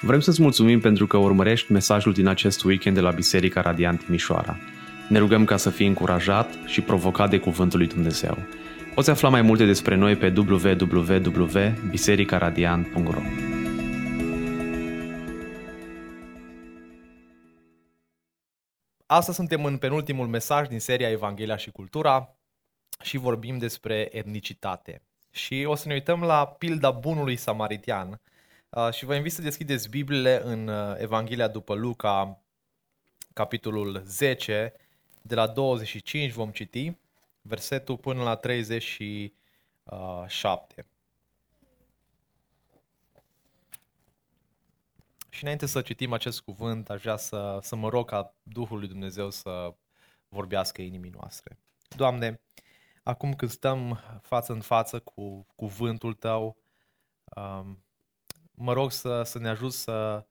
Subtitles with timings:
[0.00, 4.56] Vrem să-ți mulțumim pentru că urmărești mesajul din acest weekend de la Biserica Radiant Timișoara.
[5.08, 8.38] Ne rugăm ca să fii încurajat și provocat de Cuvântul lui Dumnezeu.
[8.94, 13.20] Poți afla mai multe despre noi pe www.bisericaradiant.ro
[19.06, 22.36] Astăzi suntem în penultimul mesaj din seria Evanghelia și Cultura
[23.02, 25.02] și vorbim despre etnicitate.
[25.30, 28.16] Și o să ne uităm la pilda bunului samaritian, Uh,
[28.90, 32.42] și vă invit să deschideți Bibliile în uh, Evanghelia după Luca,
[33.32, 34.72] capitolul 10,
[35.22, 36.96] de la 25 vom citi,
[37.40, 40.86] versetul până la 37.
[45.28, 48.88] Și înainte să citim acest cuvânt, aș vrea să, să mă rog ca Duhul lui
[48.88, 49.74] Dumnezeu să
[50.28, 51.58] vorbească inimii noastre.
[51.96, 52.40] Doamne,
[53.02, 56.56] acum când stăm față în față cu cuvântul Tău,
[57.24, 57.85] um,
[58.56, 60.26] mă rog să, să ne ajut să,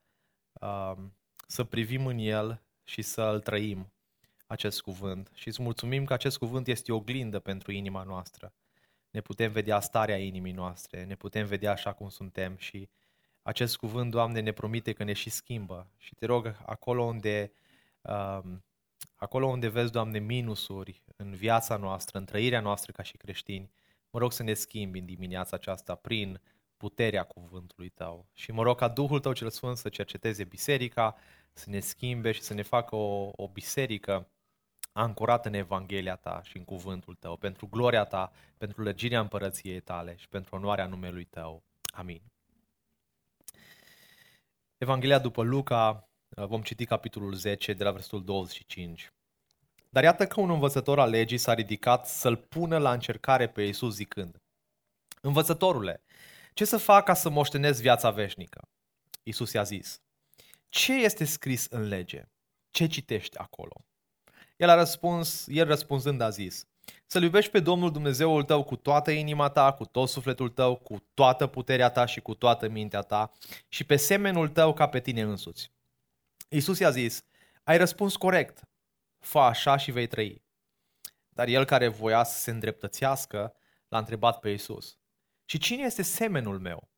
[0.53, 0.93] uh,
[1.47, 3.91] să privim în el și să îl trăim
[4.47, 5.31] acest cuvânt.
[5.33, 8.53] Și îți mulțumim că acest cuvânt este o oglindă pentru inima noastră.
[9.09, 12.89] Ne putem vedea starea inimii noastre, ne putem vedea așa cum suntem și
[13.41, 15.87] acest cuvânt, Doamne, ne promite că ne și schimbă.
[15.97, 17.51] Și te rog, acolo unde,
[18.01, 18.39] uh,
[19.15, 23.71] acolo unde vezi, Doamne, minusuri în viața noastră, în trăirea noastră ca și creștini,
[24.09, 26.41] mă rog să ne schimbi în dimineața aceasta prin
[26.77, 28.25] puterea cuvântului tău.
[28.33, 31.15] Și mă rog ca Duhul tău cel Sfânt să cerceteze biserica,
[31.53, 34.29] să ne schimbe și să ne facă o, o biserică
[34.91, 40.15] ancorată în Evanghelia ta și în cuvântul tău, pentru gloria ta, pentru lăgirea împărăției tale
[40.17, 41.63] și pentru onoarea numelui tău.
[41.93, 42.21] Amin.
[44.77, 49.13] Evanghelia după Luca, vom citi capitolul 10 de la versetul 25.
[49.89, 53.93] Dar iată că un învățător al legii s-a ridicat să-l pună la încercare pe Iisus
[53.95, 54.41] zicând,
[55.21, 56.03] Învățătorule,
[56.55, 58.69] ce să fac ca să moștenesc viața veșnică?
[59.23, 60.01] Iisus i-a zis,
[60.69, 62.23] ce este scris în lege?
[62.71, 63.85] Ce citești acolo?
[64.57, 66.67] El a răspuns, el răspunzând a zis,
[67.05, 71.03] să-L iubești pe Domnul Dumnezeul tău cu toată inima ta, cu tot sufletul tău, cu
[71.13, 73.31] toată puterea ta și cu toată mintea ta
[73.67, 75.71] și pe semenul tău ca pe tine însuți.
[76.49, 77.23] Iisus i-a zis,
[77.63, 78.61] ai răspuns corect,
[79.19, 80.43] fă așa și vei trăi.
[81.29, 83.55] Dar el care voia să se îndreptățească,
[83.87, 84.97] l-a întrebat pe Iisus,
[85.45, 86.89] și cine este semenul meu?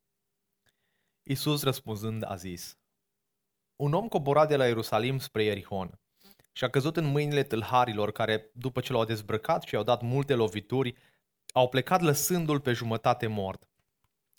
[1.23, 2.77] Iisus răspunzând a zis,
[3.75, 5.99] un om cobora de la Ierusalim spre Ierihon
[6.51, 10.33] și a căzut în mâinile tâlharilor care, după ce l-au dezbrăcat și i-au dat multe
[10.33, 10.95] lovituri,
[11.53, 13.67] au plecat lăsându-l pe jumătate mort.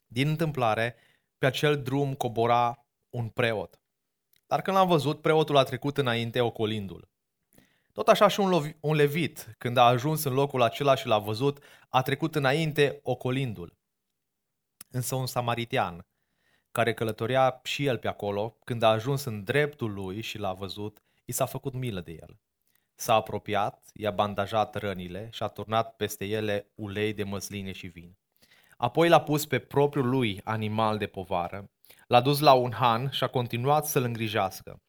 [0.07, 0.97] Din întâmplare,
[1.39, 3.81] pe acel drum cobora un preot.
[4.47, 7.09] Dar când l-am văzut, preotul a trecut înainte ocolindu-l.
[7.93, 11.65] Tot așa și un, un levit, când a ajuns în locul acela și l-a văzut,
[11.89, 13.78] a trecut înainte ocolindu-l.
[14.91, 16.07] Însă un samaritian,
[16.73, 21.03] care călătorea și el pe acolo, când a ajuns în dreptul lui și l-a văzut,
[21.25, 22.39] i s-a făcut milă de el.
[22.95, 28.17] S-a apropiat, i-a bandajat rănile și a turnat peste ele ulei de măsline și vin.
[28.77, 31.71] Apoi l-a pus pe propriul lui animal de povară,
[32.07, 34.83] l-a dus la un han și a continuat să-l îngrijească.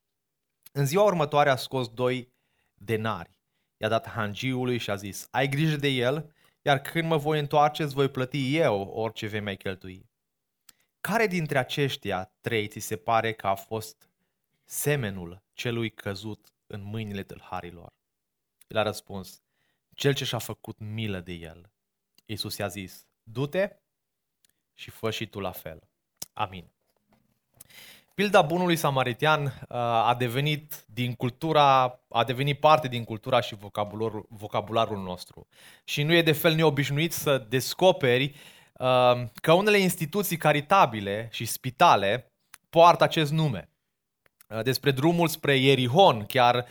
[0.71, 2.33] În ziua următoare a scos doi
[2.73, 3.39] denari.
[3.77, 6.33] I-a dat hangiului și a zis, ai grijă de el
[6.69, 10.09] iar când mă voi întoarce, îți voi plăti eu orice vei mai cheltui.
[11.01, 14.09] Care dintre aceștia trei ți se pare că a fost
[14.63, 17.93] semenul celui căzut în mâinile tâlharilor?
[18.67, 19.41] El a răspuns,
[19.95, 21.71] cel ce și-a făcut milă de el.
[22.25, 23.69] Iisus i-a zis, du-te
[24.73, 25.89] și fă și tu la fel.
[26.33, 26.71] Amin.
[28.19, 34.25] Pilda bunului samaritian uh, a devenit din cultura, a devenit parte din cultura și vocabularul,
[34.29, 35.47] vocabularul nostru.
[35.83, 38.35] Și nu e de fel neobișnuit să descoperi
[38.73, 42.33] uh, că unele instituții caritabile și spitale
[42.69, 43.69] poartă acest nume.
[44.47, 46.65] Uh, despre drumul spre Ierihon chiar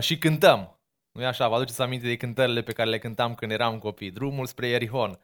[0.00, 0.78] și cântăm.
[1.12, 1.48] Nu e așa?
[1.48, 4.10] Vă aduceți aminte de cântările pe care le cântam când eram copii.
[4.10, 5.20] Drumul spre Ierihon.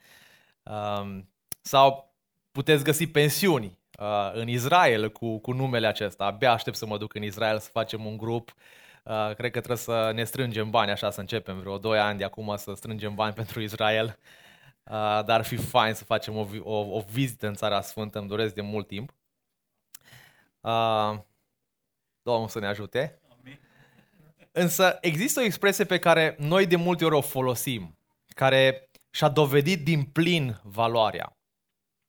[1.61, 2.15] Sau
[2.51, 6.25] puteți găsi pensiuni uh, în Israel cu, cu numele acesta.
[6.25, 8.55] Abia aștept să mă duc în Israel să facem un grup.
[9.03, 12.25] Uh, cred că trebuie să ne strângem bani, așa să începem vreo 2 ani de
[12.25, 14.19] acum să strângem bani pentru Israel.
[14.85, 14.93] Uh,
[15.25, 18.55] dar ar fi fain să facem o, o, o vizită în Țara Sfântă, îmi doresc
[18.55, 19.15] de mult timp.
[20.61, 21.19] Uh,
[22.23, 23.21] Domnul să ne ajute.
[24.53, 27.99] Însă există o expresie pe care noi de multe ori o folosim,
[28.35, 31.36] care și-a dovedit din plin valoarea.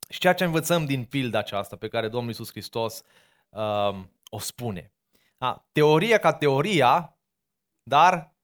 [0.09, 3.01] Și ceea ce învățăm din pilda aceasta pe care Domnul Iisus Hristos
[3.50, 4.00] uh,
[4.30, 4.92] o spune.
[5.38, 7.18] A, teoria ca teoria,
[7.83, 8.38] dar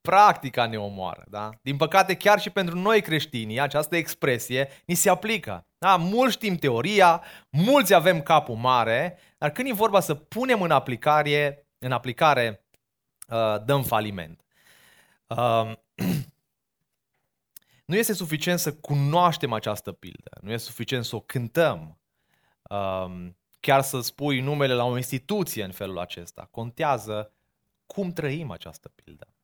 [0.00, 1.50] Practica ne omoară, da?
[1.62, 5.66] Din păcate, chiar și pentru noi creștini, această expresie ni se aplică.
[5.78, 5.96] Da?
[5.96, 11.66] Mulți știm teoria, mulți avem capul mare, dar când e vorba să punem în aplicare,
[11.78, 12.64] în aplicare
[13.28, 14.40] uh, dăm faliment.
[17.90, 21.98] Uh, nu este suficient să cunoaștem această pildă, nu este suficient să o cântăm,
[22.70, 23.28] uh,
[23.60, 26.48] chiar să spui numele la o instituție în felul acesta.
[26.50, 27.32] Contează
[27.86, 29.34] cum trăim această pildă.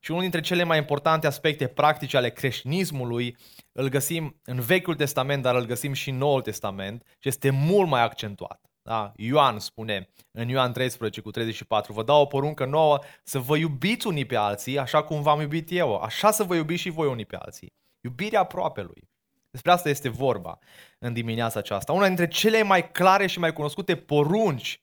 [0.00, 3.36] Și unul dintre cele mai importante aspecte practice ale creștinismului
[3.72, 7.88] îl găsim în Vechiul Testament, dar îl găsim și în Noul Testament și este mult
[7.88, 8.60] mai accentuat.
[8.86, 9.12] Da?
[9.16, 14.06] Ioan spune în Ioan 13 cu 34, vă dau o poruncă nouă să vă iubiți
[14.06, 17.26] unii pe alții așa cum v-am iubit eu, așa să vă iubiți și voi unii
[17.26, 17.72] pe alții.
[18.00, 19.08] Iubirea aproapelui.
[19.50, 20.58] Despre asta este vorba
[20.98, 21.92] în dimineața aceasta.
[21.92, 24.80] Una dintre cele mai clare și mai cunoscute porunci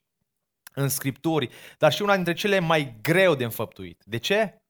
[0.74, 4.04] în Scripturi, dar și una dintre cele mai greu de înfăptuit.
[4.06, 4.62] De ce?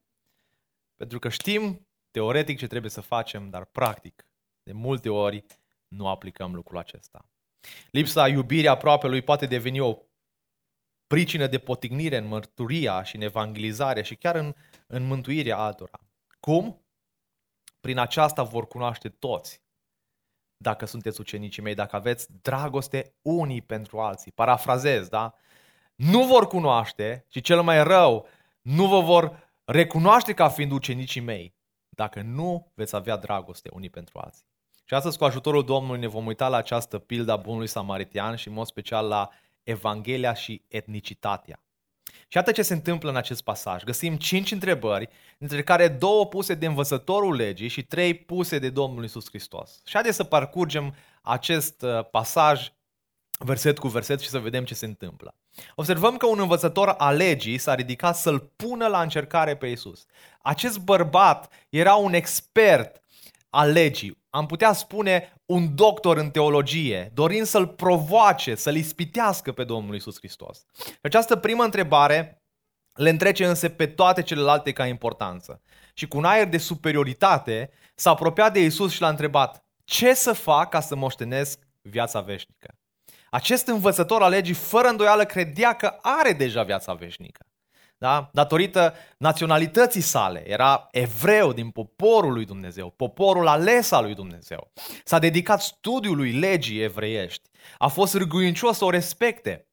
[0.96, 4.26] Pentru că știm teoretic ce trebuie să facem, dar practic,
[4.62, 5.44] de multe ori,
[5.88, 7.28] nu aplicăm lucrul acesta.
[7.90, 9.98] Lipsa iubirii aproape lui poate deveni o
[11.06, 14.54] pricină de potignire în mărturia și în evangelizare și chiar în,
[14.86, 16.00] în mântuirea altora.
[16.40, 16.86] Cum?
[17.80, 19.62] Prin aceasta vor cunoaște toți
[20.56, 24.32] dacă sunteți ucenicii mei, dacă aveți dragoste unii pentru alții.
[24.32, 25.34] Parafrazez, da?
[25.94, 28.26] Nu vor cunoaște și cel mai rău,
[28.60, 31.54] nu vă vor recunoaște ca fiind ucenicii mei
[31.88, 34.46] dacă nu veți avea dragoste unii pentru alții.
[34.84, 38.48] Și astăzi, cu ajutorul Domnului, ne vom uita la această pildă a bunului samaritian și,
[38.48, 39.28] în mod special, la
[39.62, 41.58] Evanghelia și etnicitatea.
[42.04, 43.82] Și iată ce se întâmplă în acest pasaj.
[43.82, 45.08] Găsim cinci întrebări,
[45.38, 49.82] dintre care două puse de învățătorul legii și trei puse de Domnul Isus Hristos.
[49.86, 52.68] Și haideți să parcurgem acest uh, pasaj
[53.38, 55.34] verset cu verset și să vedem ce se întâmplă.
[55.74, 60.06] Observăm că un învățător a legii s-a ridicat să-l pună la încercare pe Isus.
[60.42, 63.00] Acest bărbat era un expert
[63.50, 69.64] al legii, am putea spune un doctor în teologie, dorind să-l provoace, să-l ispitească pe
[69.64, 70.64] Domnul Isus Hristos.
[71.02, 72.42] Această primă întrebare
[72.92, 75.62] le întrece însă pe toate celelalte ca importanță.
[75.92, 80.32] Și cu un aer de superioritate s-a apropiat de Isus și l-a întrebat, ce să
[80.32, 82.74] fac ca să moștenesc viața veșnică?
[83.30, 87.46] Acest învățător al legii, fără îndoială, credea că are deja viața veșnică.
[88.04, 88.28] Da?
[88.32, 94.72] Datorită naționalității sale, era evreu din poporul lui Dumnezeu, poporul ales al lui Dumnezeu.
[95.04, 97.50] S-a dedicat studiului legii evreiești.
[97.78, 99.68] A fost râguincios să o respecte.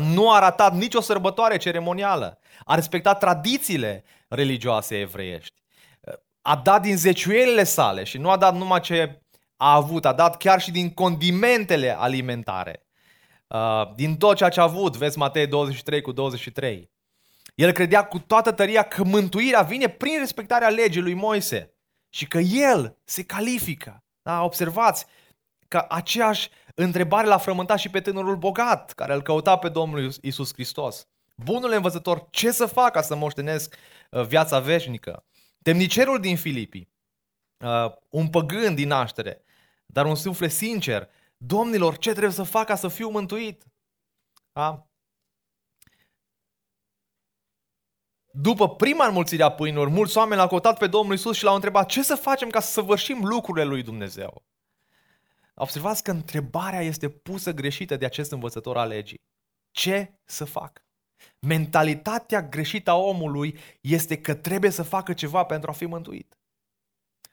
[0.00, 2.38] Nu a ratat nicio sărbătoare ceremonială.
[2.64, 5.62] A respectat tradițiile religioase evreiești.
[6.42, 9.22] A dat din zeciuielile sale și nu a dat numai ce
[9.56, 12.86] a avut, a dat chiar și din condimentele alimentare.
[13.46, 16.96] Uh, din tot ceea ce a avut, vezi Matei 23 cu 23.
[17.58, 21.74] El credea cu toată tăria că mântuirea vine prin respectarea legii lui Moise
[22.08, 24.04] și că el se califică.
[24.22, 24.42] Da?
[24.42, 25.06] Observați
[25.68, 30.52] că aceeași întrebare l-a frământat și pe tânărul bogat care îl căuta pe Domnul Isus
[30.52, 31.08] Hristos.
[31.34, 33.74] Bunul învățător, ce să fac ca să moștenesc
[34.10, 35.24] uh, viața veșnică?
[35.62, 36.92] Temnicerul din Filipii,
[37.64, 39.42] uh, un păgân din naștere,
[39.86, 43.64] dar un suflet sincer, Domnilor, ce trebuie să fac ca să fiu mântuit?
[44.52, 44.87] Da?
[48.40, 51.88] După prima înmulțire a pâinilor, mulți oameni l-au căutat pe Domnul Isus și l-au întrebat
[51.88, 54.44] ce să facem ca să săvârșim lucrurile lui Dumnezeu.
[55.54, 59.20] Observați că întrebarea este pusă greșită de acest învățător al legii.
[59.70, 60.84] Ce să fac?
[61.38, 66.38] Mentalitatea greșită a omului este că trebuie să facă ceva pentru a fi mântuit.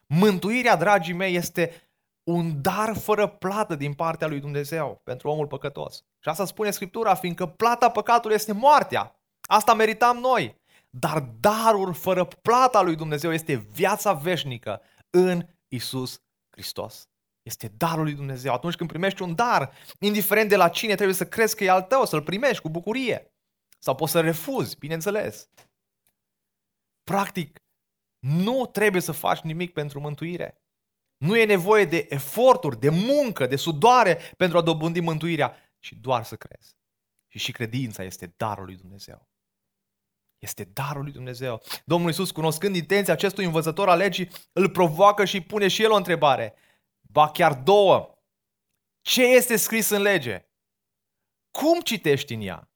[0.07, 1.89] Mântuirea, dragii mei, este
[2.23, 5.95] un dar fără plată din partea lui Dumnezeu pentru omul păcătos.
[6.19, 9.19] Și asta spune Scriptura, fiindcă plata păcatului este moartea.
[9.41, 10.63] Asta meritam noi.
[10.99, 17.09] Dar darul fără plata lui Dumnezeu este viața veșnică în Isus Hristos.
[17.41, 18.53] Este darul lui Dumnezeu.
[18.53, 21.81] Atunci când primești un dar, indiferent de la cine, trebuie să crezi că e al
[21.81, 23.33] tău, să-l primești cu bucurie.
[23.79, 25.49] Sau poți să refuzi, bineînțeles.
[27.03, 27.59] Practic,
[28.19, 30.61] nu trebuie să faci nimic pentru mântuire.
[31.17, 36.23] Nu e nevoie de eforturi, de muncă, de sudoare pentru a dobândi mântuirea, ci doar
[36.23, 36.75] să crezi.
[37.27, 39.29] Și și credința este darul lui Dumnezeu.
[40.45, 41.61] Este darul lui Dumnezeu.
[41.85, 45.95] Domnul Iisus, cunoscând intenția acestui învățător al legii, îl provoacă și pune și el o
[45.95, 46.53] întrebare.
[47.01, 48.17] Ba chiar două.
[49.01, 50.45] Ce este scris în lege?
[51.51, 52.69] Cum citești în ea?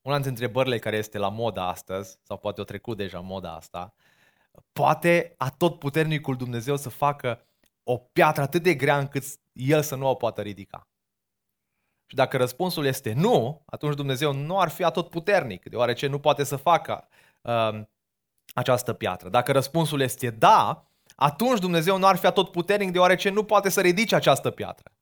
[0.00, 3.94] Una dintre întrebările care este la moda astăzi, sau poate o trecut deja moda asta,
[4.72, 7.46] poate a tot puternicul Dumnezeu să facă
[7.82, 10.88] o piatră atât de grea încât el să nu o poată ridica?
[12.10, 16.44] Și dacă răspunsul este nu, atunci Dumnezeu nu ar fi atot puternic, deoarece nu poate
[16.44, 17.08] să facă
[17.42, 17.80] uh,
[18.54, 19.28] această piatră?
[19.28, 23.80] Dacă răspunsul este da, atunci Dumnezeu nu ar fi tot puternic deoarece nu poate să
[23.80, 24.92] ridice această piatră.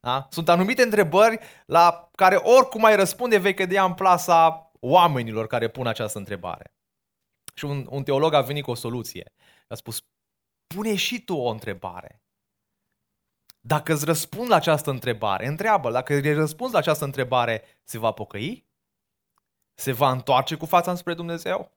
[0.00, 0.26] Da?
[0.30, 5.86] Sunt anumite întrebări la care oricum ai răspunde vei cădea în plasa oamenilor care pun
[5.86, 6.74] această întrebare.
[7.54, 9.32] Și un, un teolog a venit cu o soluție.
[9.68, 10.04] A spus,
[10.66, 12.19] pune și tu o întrebare.
[13.60, 18.12] Dacă îți răspund la această întrebare, întreabă, dacă îi răspunzi la această întrebare, se va
[18.12, 18.68] pocăi?
[19.74, 21.72] Se va întoarce cu fața spre Dumnezeu?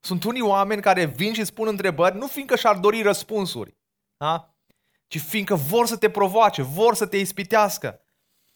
[0.00, 3.76] Sunt unii oameni care vin și spun întrebări nu fiindcă și-ar dori răspunsuri,
[4.16, 4.54] da?
[5.06, 8.00] ci fiindcă vor să te provoace, vor să te ispitească.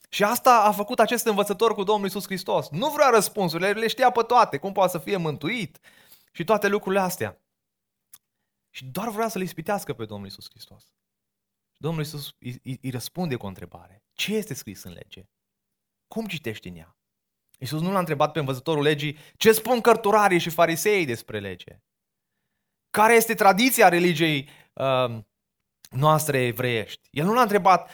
[0.08, 2.68] Și asta a făcut acest învățător cu Domnul Isus Hristos.
[2.68, 5.78] Nu vrea răspunsurile, le știa pe toate, cum poate să fie mântuit
[6.32, 7.40] și toate lucrurile astea.
[8.70, 10.84] Și doar vrea să le ispitească pe Domnul Isus Hristos.
[11.80, 14.04] Domnul Isus îi, îi răspunde cu o întrebare.
[14.12, 15.28] Ce este scris în lege?
[16.06, 16.99] Cum citești în ea?
[17.58, 21.82] Iisus nu l-a întrebat pe învățătorul legii ce spun cărturarii și fariseii despre lege.
[22.90, 25.18] Care este tradiția religiei uh,
[25.90, 27.08] noastre evreiești?
[27.11, 27.90] El nu l-a întrebat,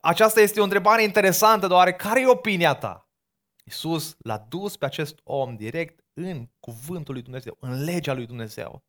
[0.00, 3.10] aceasta este o întrebare interesantă, doar care e opinia ta?
[3.64, 8.84] Iisus l-a dus pe acest om direct în cuvântul lui Dumnezeu, în legea lui Dumnezeu.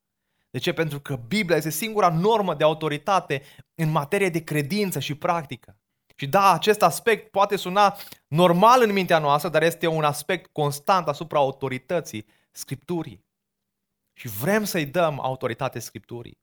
[0.51, 0.73] De ce?
[0.73, 3.41] Pentru că Biblia este singura normă de autoritate
[3.75, 5.77] în materie de credință și practică.
[6.15, 11.07] Și da, acest aspect poate suna normal în mintea noastră, dar este un aspect constant
[11.07, 13.25] asupra autorității Scripturii.
[14.13, 16.39] Și vrem să-i dăm autoritate Scripturii.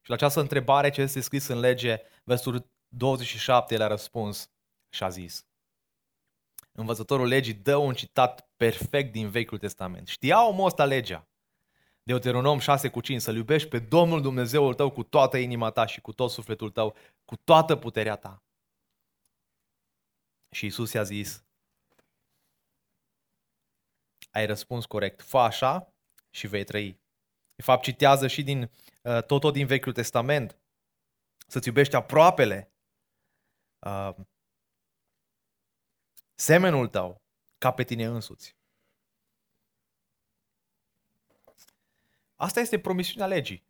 [0.00, 4.50] Și la această întrebare ce este scris în lege, versul 27, el a răspuns
[4.88, 5.46] și a zis.
[6.72, 10.08] Învățătorul legii dă un citat perfect din Vechiul Testament.
[10.08, 11.29] Știa omul ăsta legea.
[12.02, 16.00] Deuteronom 6 cu 5, să-L iubești pe Domnul Dumnezeul tău cu toată inima ta și
[16.00, 18.42] cu tot sufletul tău, cu toată puterea ta.
[20.50, 21.44] Și Isus i-a zis,
[24.30, 25.92] ai răspuns corect, fă așa
[26.30, 27.00] și vei trăi.
[27.54, 28.60] De fapt, citează și din,
[29.02, 30.58] uh, tot, tot din Vechiul Testament,
[31.46, 32.72] să-ți iubești aproapele,
[33.86, 34.14] uh,
[36.34, 37.22] semenul tău,
[37.58, 38.59] ca pe tine însuți.
[42.40, 43.62] Asta este promisiunea legii.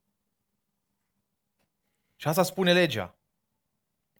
[2.17, 3.15] Și asta spune legea.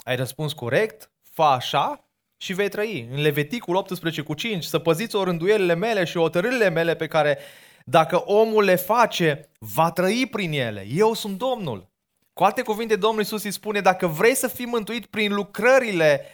[0.05, 3.09] Ai răspuns corect, fa așa și vei trăi.
[3.11, 7.39] În Leviticul 18 cu 5, să păziți o rânduielile mele și otărârile mele pe care
[7.85, 10.87] dacă omul le face, va trăi prin ele.
[10.89, 11.91] Eu sunt Domnul.
[12.33, 16.25] Cu alte cuvinte, Domnul Iisus îi spune, dacă vrei să fii mântuit prin lucrările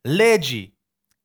[0.00, 0.78] legii,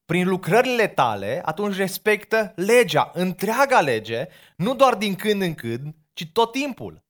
[0.06, 6.32] prin lucrările tale, atunci respectă legea, întreaga lege, nu doar din când în când, ci
[6.32, 7.04] tot timpul.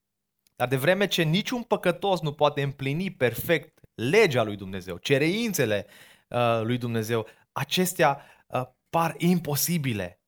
[0.55, 5.86] Dar de vreme ce niciun păcătos nu poate împlini perfect legea lui Dumnezeu, cereințele
[6.27, 10.22] uh, lui Dumnezeu, acestea uh, par imposibile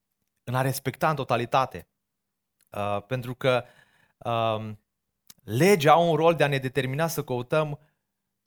[0.44, 1.90] în a respecta în totalitate.
[2.70, 3.66] Uh, pentru că
[4.18, 4.72] uh,
[5.44, 7.80] legea au un rol de a ne determina să căutăm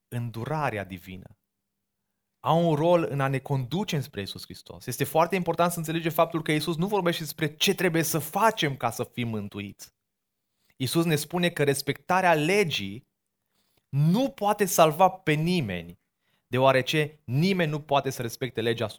[0.09, 1.39] îndurarea divină.
[2.41, 4.87] Au un rol în a ne conduce spre Isus Hristos.
[4.87, 8.77] Este foarte important să înțelegem faptul că Isus nu vorbește despre ce trebuie să facem
[8.77, 9.97] ca să fim mântuiți.
[10.81, 13.07] Isus ne spune că respectarea legii
[13.89, 15.99] nu poate salva pe nimeni,
[16.47, 18.91] deoarece nimeni nu poate să respecte legea 100%.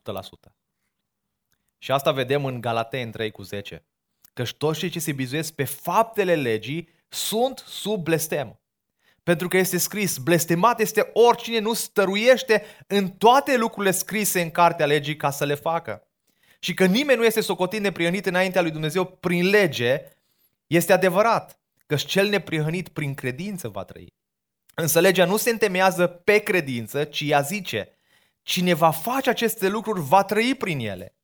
[1.78, 3.86] Și asta vedem în Galatei 3 cu 10.
[4.34, 8.60] Căci toți cei ce se bizuiesc pe faptele legii sunt sub blestem.
[9.24, 14.86] Pentru că este scris, blestemat este oricine nu stăruiește în toate lucrurile scrise în cartea
[14.86, 16.08] legii ca să le facă.
[16.60, 20.02] Și că nimeni nu este socotit neprihănit înaintea lui Dumnezeu prin lege,
[20.68, 21.60] este adevărat
[21.90, 24.14] că cel neprihănit prin credință va trăi.
[24.76, 27.98] Însă legea nu se întemeiază pe credință, ci ea zice,
[28.42, 31.16] cine va face aceste lucruri va trăi prin ele.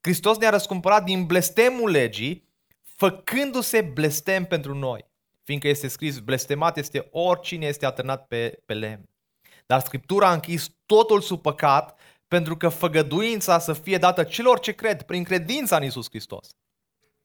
[0.00, 2.48] Hristos ne-a răscumpărat din blestemul legii,
[2.82, 5.04] făcându-se blestem pentru noi.
[5.42, 9.08] Fiindcă este scris, blestemat este oricine este atârnat pe, pe lemn.
[9.66, 11.98] Dar Scriptura a închis totul sub păcat
[12.28, 16.48] pentru că făgăduința să fie dată celor ce cred prin credința în Isus Hristos.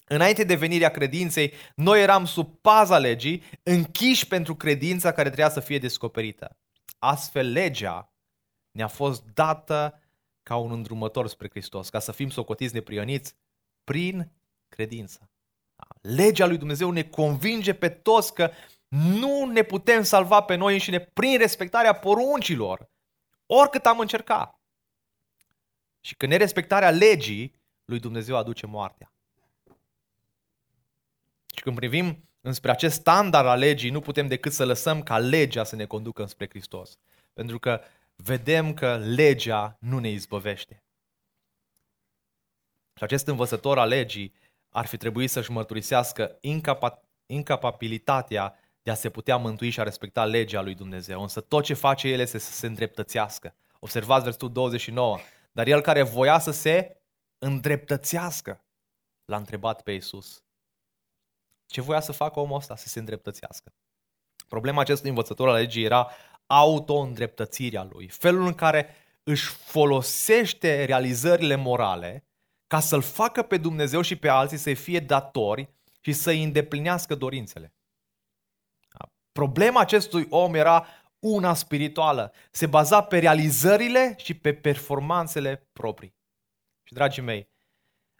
[0.04, 5.60] Înainte de venirea credinței, noi eram sub paza legii, închiși pentru credința care trebuia să
[5.60, 6.58] fie descoperită.
[7.00, 8.14] Astfel, legea
[8.72, 10.02] ne-a fost dată
[10.44, 13.36] ca un îndrumător spre Hristos, ca să fim socotiți neprioniți
[13.84, 14.32] prin
[14.70, 15.30] credință.
[16.02, 18.52] Legea lui Dumnezeu ne convinge pe toți că
[18.88, 22.90] nu ne putem salva pe noi înșine prin respectarea poruncilor,
[23.46, 24.60] oricât am încercat.
[26.02, 29.13] Și că nerespectarea legii lui Dumnezeu aduce moartea.
[31.56, 35.64] Și când privim înspre acest standard al legii, nu putem decât să lăsăm ca legea
[35.64, 36.98] să ne conducă înspre Hristos.
[37.34, 37.82] Pentru că
[38.16, 40.84] vedem că legea nu ne izbăvește.
[42.98, 44.34] Și acest învățător al legii
[44.70, 50.26] ar fi trebuit să-și mărturisească incapa- incapabilitatea de a se putea mântui și a respecta
[50.26, 51.22] legea lui Dumnezeu.
[51.22, 53.56] Însă tot ce face el este să se îndreptățească.
[53.80, 55.20] Observați versetul 29.
[55.52, 56.98] Dar el care voia să se
[57.38, 58.64] îndreptățească,
[59.26, 60.44] l-a întrebat pe Iisus.
[61.66, 62.76] Ce voia să facă omul ăsta?
[62.76, 63.74] Să se îndreptățească.
[64.48, 66.12] Problema acestui învățător al legii era
[66.46, 68.08] auto-îndreptățirea lui.
[68.08, 72.28] Felul în care își folosește realizările morale
[72.68, 75.70] ca să-L facă pe Dumnezeu și pe alții să fie datori
[76.02, 77.74] și să-i îndeplinească dorințele.
[79.32, 80.88] Problema acestui om era
[81.20, 82.34] una spirituală.
[82.52, 86.16] Se baza pe realizările și pe performanțele proprii.
[86.84, 87.50] Și, dragii mei,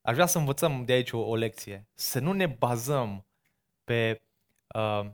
[0.02, 1.88] aș vrea să învățăm de aici o, o lecție.
[1.94, 3.28] Să nu ne bazăm
[3.84, 4.22] pe
[4.76, 5.12] uh,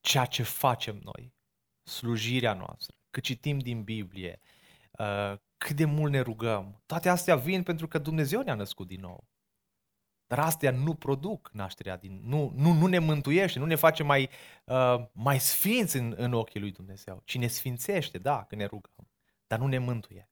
[0.00, 1.34] ceea ce facem noi,
[1.82, 4.40] slujirea noastră, cât citim din Biblie,
[4.98, 6.82] uh, cât de mult ne rugăm.
[6.86, 9.28] Toate astea vin pentru că Dumnezeu ne-a născut din nou.
[10.26, 12.20] Dar astea nu produc nașterea din...
[12.24, 14.30] Nu, nu, nu ne mântuiește, nu ne face mai,
[14.64, 17.22] uh, mai sfinți în, în ochii lui Dumnezeu.
[17.24, 19.08] Ci ne sfințește, da, când ne rugăm.
[19.46, 20.30] Dar nu ne mântuie.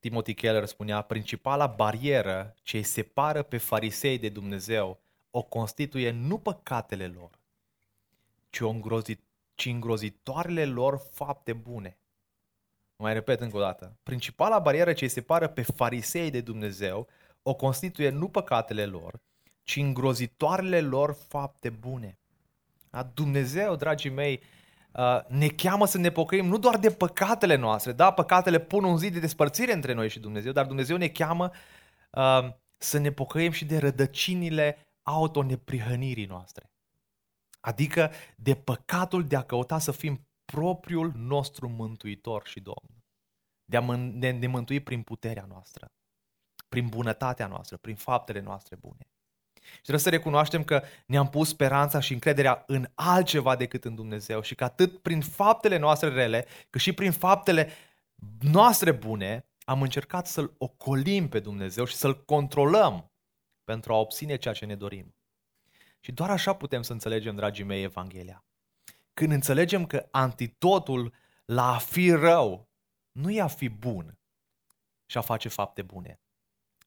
[0.00, 6.38] Timothy Keller spunea, principala barieră ce îi separă pe farisei de Dumnezeu o constituie nu
[6.38, 7.30] păcatele lor,
[8.50, 9.20] ci, o îngrozit,
[9.54, 11.98] ci îngrozitoarele lor fapte bune.
[12.96, 13.96] Mai repet încă o dată.
[14.02, 17.08] Principala barieră ce îi separă pe farisei de Dumnezeu
[17.42, 19.20] o constituie nu păcatele lor,
[19.62, 22.18] ci îngrozitoarele lor fapte bune.
[22.90, 23.02] Da?
[23.02, 24.59] Dumnezeu, dragii mei, uh,
[25.28, 29.12] ne cheamă să ne pocăim nu doar de păcatele noastre, da, păcatele pun un zid
[29.12, 31.50] de despărțire între noi și Dumnezeu, dar Dumnezeu ne cheamă
[32.10, 36.70] uh, să ne pocăim și de rădăcinile autoneprihănirii noastre.
[37.60, 43.04] Adică de păcatul de a căuta să fim propriul nostru mântuitor și Domn.
[43.64, 45.92] De a ne, ne mântui prin puterea noastră,
[46.68, 49.10] prin bunătatea noastră, prin faptele noastre bune.
[49.60, 54.42] Și trebuie să recunoaștem că ne-am pus speranța și încrederea în altceva decât în Dumnezeu
[54.42, 57.70] și că atât prin faptele noastre rele, cât și prin faptele
[58.40, 63.12] noastre bune, am încercat să-L ocolim pe Dumnezeu și să-L controlăm
[63.64, 65.14] pentru a obține ceea ce ne dorim.
[66.00, 68.44] Și doar așa putem să înțelegem, dragii mei, Evanghelia.
[69.14, 72.68] Când înțelegem că antitotul la a fi rău
[73.12, 74.18] nu e a fi bun
[75.06, 76.20] și a face fapte bune,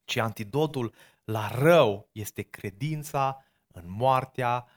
[0.05, 0.93] ci antidotul
[1.23, 4.67] la rău este credința în moartea,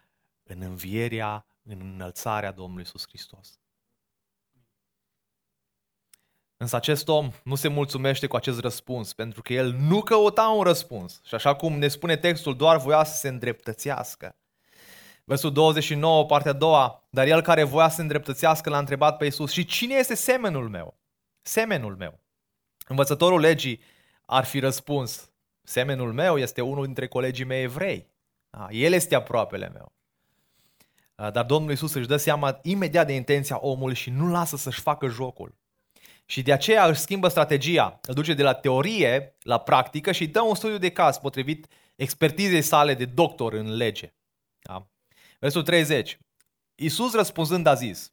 [0.43, 3.61] în învierea, în înălțarea Domnului Iisus Hristos.
[6.57, 10.63] Însă acest om nu se mulțumește cu acest răspuns, pentru că el nu căuta un
[10.63, 11.21] răspuns.
[11.25, 14.37] Și așa cum ne spune textul, doar voia să se îndreptățească.
[15.25, 19.25] Versul 29, partea a doua, dar el care voia să se îndreptățească l-a întrebat pe
[19.25, 21.01] Iisus, și cine este semenul meu?
[21.41, 22.21] Semenul meu.
[22.89, 23.81] Învățătorul legii
[24.27, 25.31] ar fi răspuns,
[25.67, 28.07] semenul meu este unul dintre colegii mei evrei.
[28.71, 29.93] El este aproapele meu.
[31.33, 35.07] Dar Domnul Iisus își dă seama imediat de intenția omului și nu lasă să-și facă
[35.07, 35.55] jocul.
[36.25, 40.41] Și de aceea își schimbă strategia, îl duce de la teorie la practică și dă
[40.41, 44.15] un studiu de caz potrivit expertizei sale de doctor în lege.
[44.61, 44.87] Da?
[45.41, 46.19] Versul 30.
[46.75, 48.13] Iisus răspunzând a zis,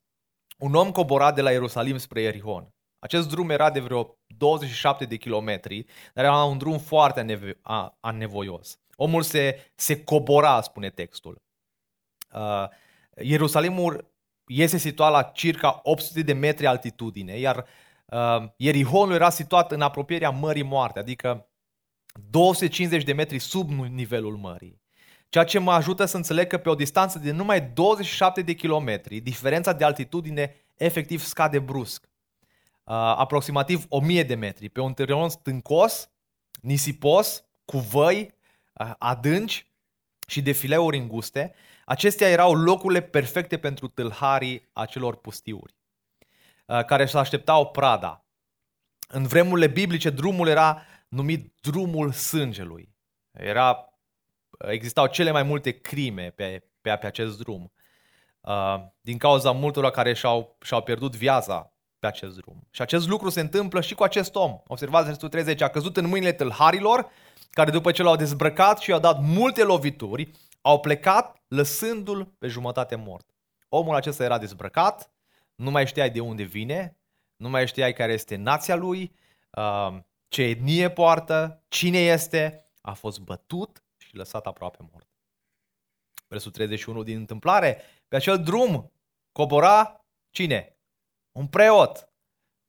[0.58, 2.73] un om cobora de la Ierusalim spre Ierihon.
[3.04, 7.48] Acest drum era de vreo 27 de kilometri, dar era un drum foarte
[8.00, 8.80] anevoios.
[8.96, 11.42] Omul se, se cobora, spune textul.
[12.34, 12.68] Uh,
[13.16, 14.14] Ierusalimul
[14.48, 17.66] este situat la circa 800 de metri altitudine, iar
[18.06, 21.50] uh, Ierihonul era situat în apropierea Mării Moarte, adică
[22.30, 24.82] 250 de metri sub nivelul mării.
[25.30, 29.20] Ceea ce mă ajută să înțeleg că pe o distanță de numai 27 de kilometri,
[29.20, 32.12] diferența de altitudine efectiv scade brusc.
[32.84, 36.12] Uh, aproximativ 1000 de metri, pe un teren stâncos,
[36.62, 38.34] nisipos, cu văi
[38.74, 39.68] uh, adânci
[40.28, 41.54] și defileuri înguste,
[41.86, 45.76] acestea erau locurile perfecte pentru tâlharii acelor pustiuri,
[46.66, 48.26] uh, care își așteptau prada.
[49.08, 52.96] În vremurile biblice, drumul era numit drumul sângelui.
[53.32, 53.88] Era
[54.58, 57.72] existau cele mai multe crime pe, pe, pe acest drum.
[58.42, 61.73] Uh, din cauza multora care și-au, și-au pierdut viața
[62.04, 62.68] pe acest drum.
[62.72, 64.60] Și acest lucru se întâmplă și cu acest om.
[64.68, 67.10] Observați versetul 30, a căzut în mâinile tâlharilor,
[67.50, 72.96] care după ce l-au dezbrăcat și i-au dat multe lovituri, au plecat lăsându-l pe jumătate
[72.96, 73.30] mort.
[73.70, 75.12] Omul acesta era dezbrăcat,
[75.56, 76.98] nu mai știai de unde vine,
[77.36, 79.16] nu mai știai care este nația lui,
[79.52, 85.08] uh, ce etnie poartă, cine este, a fost bătut, și lăsat aproape mort.
[86.28, 88.92] Versul 31 din întâmplare, pe acel drum
[89.32, 90.73] cobora cine?
[91.34, 92.08] Un preot.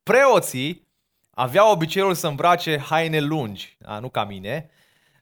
[0.02, 0.88] Preoții
[1.30, 4.70] avea obiceiul să îmbrace haine lungi, a, nu ca mine,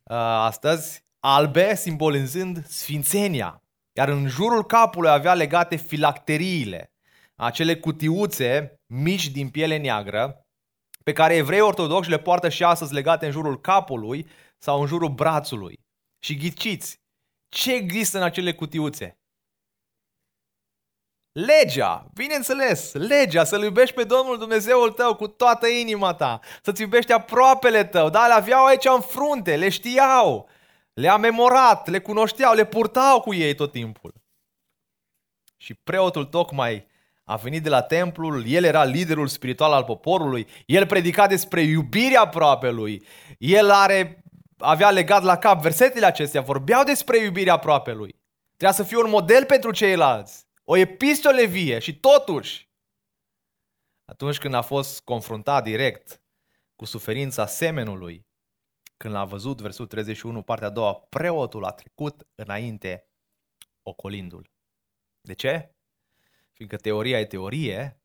[0.05, 3.63] a, astăzi, albe, simbolizând sfințenia.
[3.93, 6.93] Iar în jurul capului avea legate filacteriile,
[7.37, 10.47] acele cutiuțe mici din piele neagră,
[11.05, 14.27] pe care evrei ortodoxi le poartă și astăzi legate în jurul capului
[14.59, 15.81] sau în jurul brațului.
[16.19, 17.01] Și ghiciți,
[17.49, 19.22] ce există în acele cutiuțe?
[21.33, 27.13] Legea, bineînțeles, legea, să-L iubești pe Domnul Dumnezeul tău cu toată inima ta, să-ți iubești
[27.13, 30.49] aproapele tău, da, le aveau aici în frunte, le știau,
[30.93, 34.15] le-a memorat, le cunoșteau, le purtau cu ei tot timpul.
[35.57, 36.87] Și preotul tocmai
[37.25, 42.31] a venit de la templul, el era liderul spiritual al poporului, el predica despre iubirea
[42.61, 43.07] lui,
[43.39, 44.23] el are,
[44.59, 48.21] avea legat la cap versetele acestea, vorbeau despre iubirea lui.
[48.57, 52.71] Trebuia să fie un model pentru ceilalți, o epistole vie și totuși,
[54.05, 56.23] atunci când a fost confruntat direct
[56.77, 58.27] cu suferința semenului,
[58.97, 63.11] când l-a văzut, versul 31, partea a doua, preotul a trecut înainte
[63.83, 64.51] ocolindul.
[65.21, 65.75] De ce?
[66.53, 68.01] Fiindcă teoria e teorie,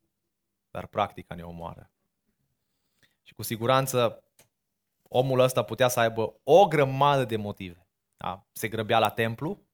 [0.71, 1.91] dar practica ne omoară.
[3.23, 4.23] Și cu siguranță
[5.03, 7.87] omul ăsta putea să aibă o grămadă de motive.
[8.17, 8.47] Da?
[8.51, 9.66] Se grăbea la templu,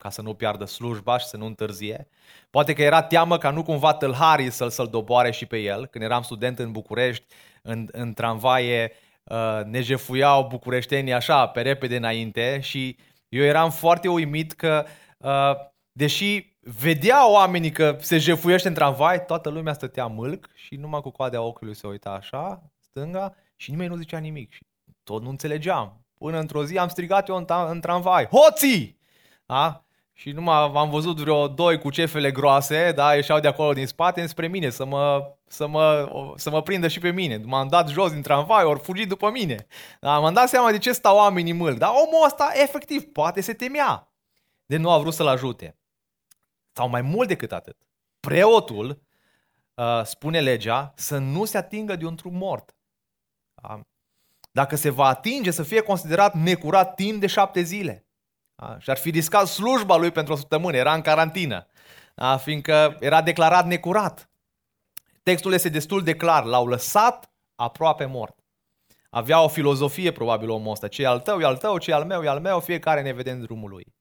[0.00, 2.08] ca să nu piardă slujba și să nu întârzie.
[2.50, 5.86] Poate că era teamă ca nu cumva tâlharii să-l, să-l doboare și pe el.
[5.86, 7.24] Când eram student în București,
[7.62, 8.92] în, în tramvaie,
[9.24, 12.96] uh, ne jefuiau bucureștenii așa, pe repede înainte și
[13.28, 14.86] eu eram foarte uimit că,
[15.18, 15.52] uh,
[15.92, 21.10] deși vedea oamenii că se jefuiește în tramvai, toată lumea stătea mâlc și numai cu
[21.10, 24.52] coadea ochiului se uita așa, stânga, și nimeni nu zicea nimic.
[24.52, 24.60] Și
[25.04, 26.04] tot nu înțelegeam.
[26.18, 28.98] Până într-o zi am strigat eu în, în tramvai, hoții!
[29.46, 29.84] Da?
[30.20, 34.26] Și numai am văzut vreo doi cu cefele groase, da, ieșeau de acolo din spate
[34.26, 37.36] spre mine să mă, să mă, să mă prindă și pe mine.
[37.36, 39.66] M-am dat jos din tramvai, ori fugit după mine.
[40.00, 41.76] Da, m-am dat seama de ce stau oamenii mâl.
[41.76, 44.12] Dar omul ăsta, efectiv, poate se temea
[44.66, 45.78] de nu a vrut să-l ajute.
[46.72, 47.76] Sau mai mult decât atât.
[48.20, 49.02] Preotul,
[49.74, 52.76] uh, spune legea, să nu se atingă de un trup mort.
[53.54, 53.80] Da?
[54.50, 58.04] Dacă se va atinge, să fie considerat necurat timp de șapte zile.
[58.60, 58.78] Da?
[58.78, 61.66] Și ar fi riscat slujba lui pentru o săptămână, era în carantină,
[62.14, 62.36] da?
[62.36, 64.30] fiindcă era declarat necurat.
[65.22, 68.38] Textul este destul de clar, l-au lăsat aproape mort.
[69.10, 71.94] Avea o filozofie probabil omul ăsta, ce e al tău, e al tău, ce e
[71.94, 73.94] al meu, e al meu, fiecare ne vedem drumul lui.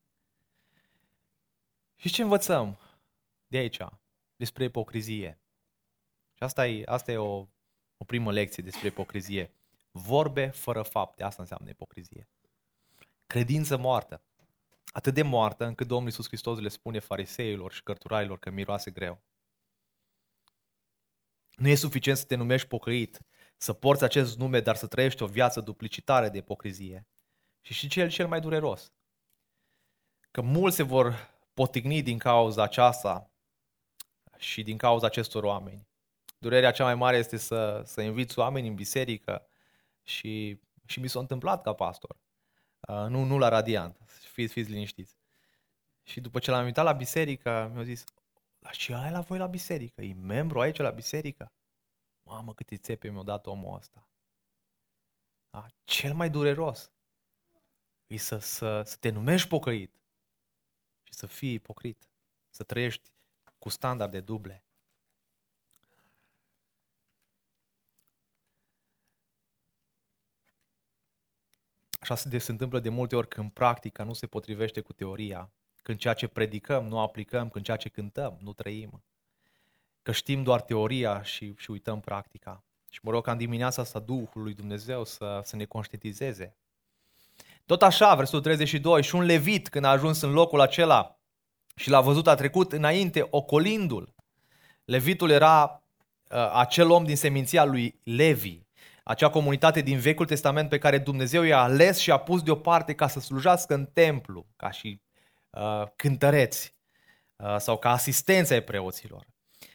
[1.96, 2.80] Și ce învățăm
[3.48, 3.80] de aici?
[4.36, 5.40] Despre ipocrizie.
[6.34, 7.48] Și asta e, asta e o,
[7.98, 9.54] o primă lecție despre ipocrizie.
[9.92, 12.28] Vorbe fără fapte, asta înseamnă ipocrizie.
[13.28, 14.24] Credință moartă
[14.92, 19.24] atât de moartă încât Domnul Iisus Hristos le spune fariseilor și cărturailor că miroase greu.
[21.56, 23.20] Nu e suficient să te numești pocăit,
[23.58, 27.08] să porți acest nume, dar să trăiești o viață duplicitare de ipocrizie.
[27.62, 28.94] Și și cel cel mai dureros.
[30.32, 33.32] Că mulți se vor potigni din cauza aceasta
[34.38, 35.88] și din cauza acestor oameni.
[36.38, 39.48] Durerea cea mai mare este să, să inviți oameni în biserică
[40.04, 42.18] și, și mi s-a întâmplat ca pastor.
[42.90, 45.18] Uh, nu, nu la Radiant, fiți, fiți liniștiți.
[46.04, 48.04] Și după ce l-am invitat la biserică, mi-a zis,
[48.60, 50.02] la ce ai la voi la biserică?
[50.02, 51.52] E membru aici la biserică?
[52.24, 54.08] Mamă, câte țepe mi-a dat omul ăsta.
[55.50, 55.66] Da?
[55.84, 56.92] Cel mai dureros
[58.08, 59.94] e să, să, să te numești pocăit
[61.04, 62.10] și să fii ipocrit,
[62.50, 63.12] să trăiești
[63.60, 64.64] cu standarde duble.
[72.00, 75.52] Așa se, se întâmplă de multe ori când practica nu se potrivește cu teoria,
[75.84, 79.04] când ceea ce predicăm nu aplicăm, când ceea ce cântăm nu trăim.
[80.02, 82.64] Că știm doar teoria și, și uităm practica.
[82.90, 86.56] Și mă rog ca în dimineața asta Duhul lui Dumnezeu să, să ne conștientizeze.
[87.66, 91.20] Tot așa, versetul 32, și un levit când a ajuns în locul acela
[91.76, 94.16] și l-a văzut, a trecut înainte ocolindul.
[94.86, 95.84] Levitul era
[96.32, 98.62] uh, acel om din seminția lui Levi,
[99.10, 103.08] acea comunitate din Vechiul Testament pe care Dumnezeu i-a ales și a pus deoparte ca
[103.08, 105.02] să slujească în templu, ca și
[105.50, 106.76] uh, cântăreți
[107.36, 109.26] uh, sau ca asistență ai preoților.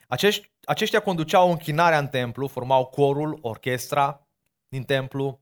[0.09, 4.29] Acești, aceștia conduceau închinarea în templu, formau corul, orchestra
[4.69, 5.41] din templu,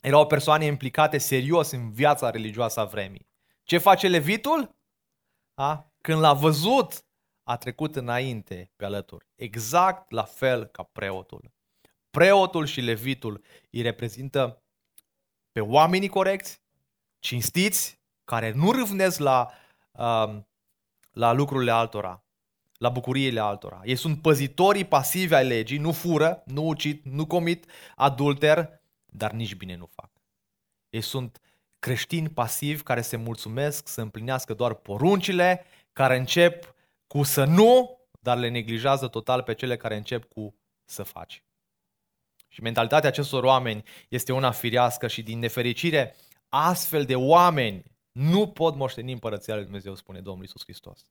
[0.00, 3.28] erau persoane implicate serios în viața religioasă a vremii.
[3.62, 4.76] Ce face levitul?
[5.54, 5.92] A?
[6.00, 7.04] Când l-a văzut,
[7.42, 9.26] a trecut înainte pe alături.
[9.34, 11.53] Exact la fel ca preotul
[12.14, 14.62] preotul și levitul îi reprezintă
[15.52, 16.60] pe oamenii corecți,
[17.18, 19.50] cinstiți, care nu râvnesc la,
[19.92, 20.38] uh,
[21.12, 22.18] la lucrurile altora.
[22.78, 23.80] la bucuriile altora.
[23.84, 29.54] Ei sunt păzitorii pasivi ai legii, nu fură, nu ucid, nu comit adulter, dar nici
[29.54, 30.10] bine nu fac.
[30.90, 31.40] Ei sunt
[31.78, 36.74] creștini pasivi care se mulțumesc să împlinească doar poruncile, care încep
[37.06, 41.44] cu să nu, dar le neglijează total pe cele care încep cu să faci.
[42.54, 46.14] Și mentalitatea acestor oameni este una firească și din nefericire
[46.48, 51.06] astfel de oameni nu pot moșteni împărăția lui Dumnezeu, spune Domnul Isus Hristos.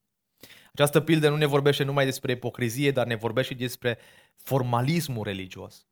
[0.74, 3.98] Această pildă nu ne vorbește numai despre ipocrizie, dar ne vorbește și despre
[4.36, 5.88] formalismul religios.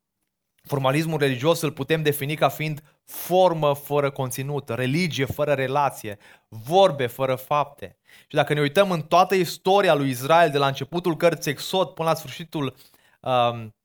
[0.63, 7.35] Formalismul religios îl putem defini ca fiind formă fără conținut, religie fără relație, vorbe fără
[7.35, 7.97] fapte.
[8.27, 12.09] Și dacă ne uităm în toată istoria lui Israel, de la începutul cărții Exod până
[12.09, 12.75] la sfârșitul
[13.21, 13.75] um,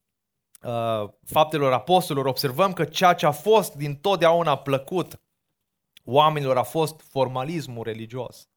[0.63, 5.21] uh, faptelor apostolilor, observăm că ceea ce a fost din totdeauna plăcut
[6.05, 8.49] oamenilor a fost formalismul religios.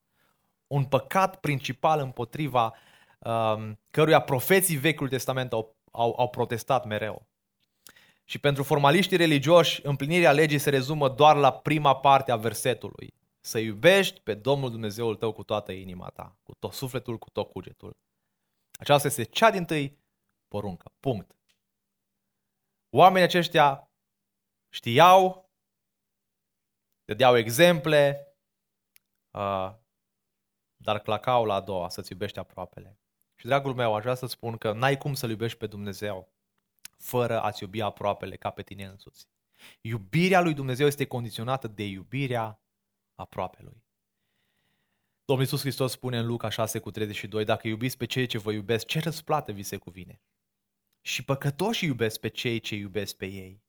[0.67, 2.75] Un păcat principal împotriva
[3.19, 7.27] um, căruia profeții Vechiului Testament au, au, au protestat mereu.
[8.23, 13.13] Și pentru formaliștii religioși, împlinirea legii se rezumă doar la prima parte a versetului.
[13.39, 17.49] Să iubești pe Domnul Dumnezeul tău cu toată inima ta, cu tot sufletul, cu tot
[17.49, 17.97] cugetul.
[18.79, 19.97] Aceasta este cea din tâi
[20.47, 20.91] poruncă.
[20.99, 21.38] Punct.
[22.89, 23.91] Oamenii aceștia
[24.69, 25.51] știau,
[27.05, 28.27] dădeau exemple,
[29.31, 29.73] uh,
[30.75, 32.99] dar clacau la a doua, să-ți iubești aproapele.
[33.35, 36.33] Și dragul meu, aș vrea să spun că n-ai cum să-L iubești pe Dumnezeu
[36.97, 39.27] fără a-ți iubi aproapele ca pe tine însuți.
[39.81, 42.61] Iubirea lui Dumnezeu este condiționată de iubirea
[43.15, 43.83] aproapelui.
[45.25, 48.51] Domnul Iisus Hristos spune în Luca 6 cu 32, dacă iubiți pe cei ce vă
[48.51, 50.21] iubesc, ce răsplată vi se cuvine?
[51.09, 53.63] Și păcătoșii iubesc pe cei ce iubesc pe ei.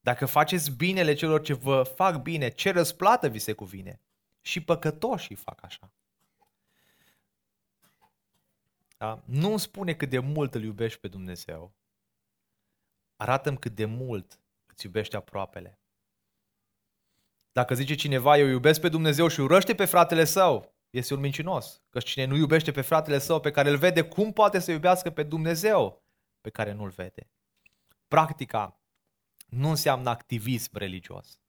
[0.00, 4.00] Dacă faceți binele celor ce vă fac bine, ce răsplată vi se cuvine?
[4.40, 5.92] Și păcătoșii fac așa.
[8.96, 9.22] Da?
[9.24, 11.74] Nu îmi spune cât de mult îl iubești pe Dumnezeu,
[13.16, 15.78] arată cât de mult îți iubește aproapele.
[17.52, 21.82] Dacă zice cineva, eu iubesc pe Dumnezeu și urăște pe fratele său, este un mincinos.
[21.88, 25.10] Că cine nu iubește pe fratele său pe care îl vede, cum poate să iubească
[25.10, 26.01] pe Dumnezeu
[26.42, 27.30] pe care nu-l vede?
[28.08, 28.80] Practica
[29.48, 31.40] nu înseamnă activism religios,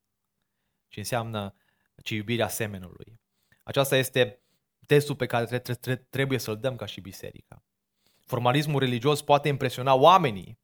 [0.88, 1.56] ci înseamnă
[2.04, 3.22] ci iubirea semenului.
[3.64, 4.44] Aceasta este
[4.88, 5.60] testul pe care
[6.10, 7.64] trebuie să-l dăm ca și biserica.
[8.26, 10.60] Formalismul religios poate impresiona oamenii,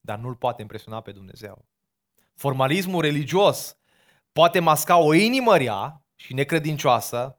[0.00, 1.68] dar nu-L poate impresiona pe Dumnezeu.
[2.34, 3.76] Formalismul religios
[4.32, 7.38] poate masca o inimă rea și necredincioasă,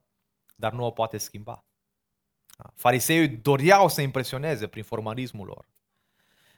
[0.56, 1.66] dar nu o poate schimba.
[2.74, 5.70] Fariseii doreau să impresioneze prin formalismul lor.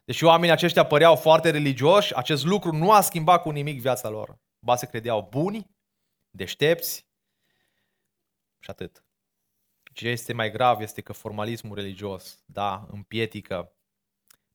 [0.08, 4.39] Deși oamenii aceștia păreau foarte religioși, acest lucru nu a schimbat cu nimic viața lor.
[4.65, 5.70] Ba se credeau buni,
[6.30, 7.08] deștepți
[8.60, 9.06] și atât.
[9.93, 13.76] Ce este mai grav este că formalismul religios, da, împietică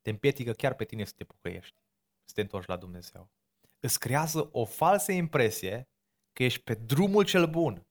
[0.01, 1.81] te împietică chiar pe tine să te pocăiești,
[2.25, 3.31] să te întorci la Dumnezeu.
[3.81, 5.88] Îți creează o falsă impresie
[6.33, 7.87] că ești pe drumul cel bun,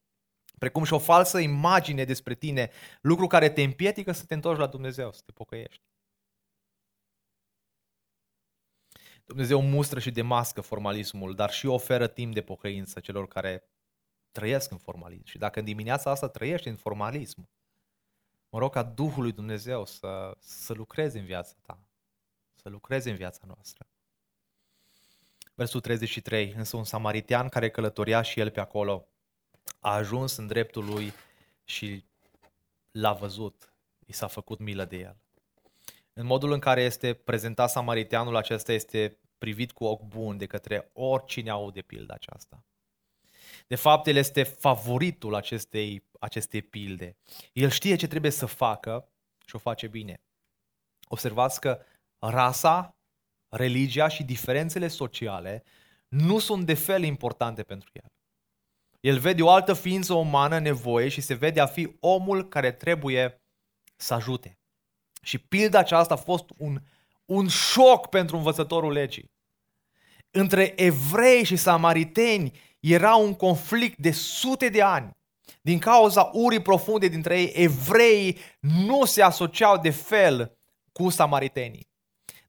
[0.58, 2.72] precum și o falsă imagine despre tine,
[3.02, 5.91] lucru care te împietică să te întorci la Dumnezeu, să te pocăiești.
[9.32, 13.64] Dumnezeu mustră și demască formalismul, dar și oferă timp de pocăință celor care
[14.32, 15.26] trăiesc în formalism.
[15.26, 17.50] Și dacă în dimineața asta trăiești în formalism,
[18.50, 21.80] mă rog ca Duhul lui Dumnezeu să, să lucreze în viața ta,
[22.56, 23.88] să lucreze în viața noastră.
[25.56, 29.08] Versul 33, însă un samaritean care călătoria și el pe acolo
[29.80, 31.14] a ajuns în dreptul lui
[31.64, 32.06] și
[32.92, 33.74] l-a văzut,
[34.06, 35.16] i s-a făcut milă de el.
[36.14, 40.90] În modul în care este prezentat samariteanul acesta este privit cu ochi bun de către
[40.94, 42.64] oricine aude pilda aceasta.
[43.68, 47.18] De fapt, el este favoritul acestei, acestei pilde.
[47.54, 49.08] El știe ce trebuie să facă
[49.46, 50.22] și o face bine.
[51.08, 51.82] Observați că
[52.20, 52.96] rasa,
[53.50, 55.64] religia și diferențele sociale
[56.08, 58.12] nu sunt de fel importante pentru el.
[59.00, 63.42] El vede o altă ființă umană nevoie și se vede a fi omul care trebuie
[63.96, 64.60] să ajute.
[65.22, 66.82] Și pilda aceasta a fost un,
[67.32, 69.32] un șoc pentru învățătorul legii.
[70.32, 75.10] Între evrei și samariteni era un conflict de sute de ani.
[75.62, 80.58] Din cauza urii profunde dintre ei, evrei nu se asociau de fel
[80.92, 81.90] cu samaritenii.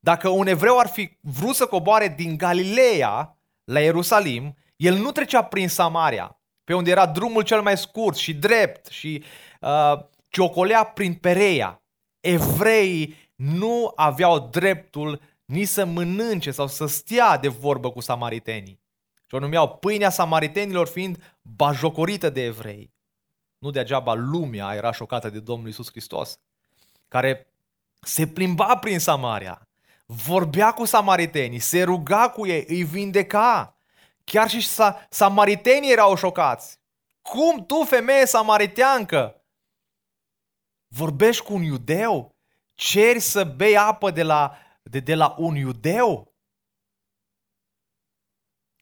[0.00, 5.44] Dacă un evreu ar fi vrut să coboare din Galileea la Ierusalim, el nu trecea
[5.44, 9.24] prin Samaria, pe unde era drumul cel mai scurt și drept și
[9.60, 11.82] uh, ciocolea prin Pereia.
[12.20, 18.80] Evreii nu aveau dreptul nici să mănânce sau să stea de vorbă cu samaritenii.
[19.26, 22.94] Și o numeau pâinea samaritenilor fiind bajocorită de evrei.
[23.58, 26.40] Nu degeaba lumea era șocată de Domnul Isus Hristos
[27.08, 27.46] care
[28.00, 29.68] se plimba prin Samaria,
[30.06, 33.76] vorbea cu samaritenii, se ruga cu ei, îi vindeca.
[34.24, 36.78] Chiar și sa- samaritenii erau șocați.
[37.22, 39.42] Cum tu, femeie samariteancă,
[40.88, 42.36] vorbești cu un iudeu?
[42.74, 46.36] Ceri să bei apă de la, de, de la un iudeu?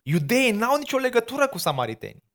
[0.03, 2.31] Iudeii n-au nicio legătură cu samaritenii.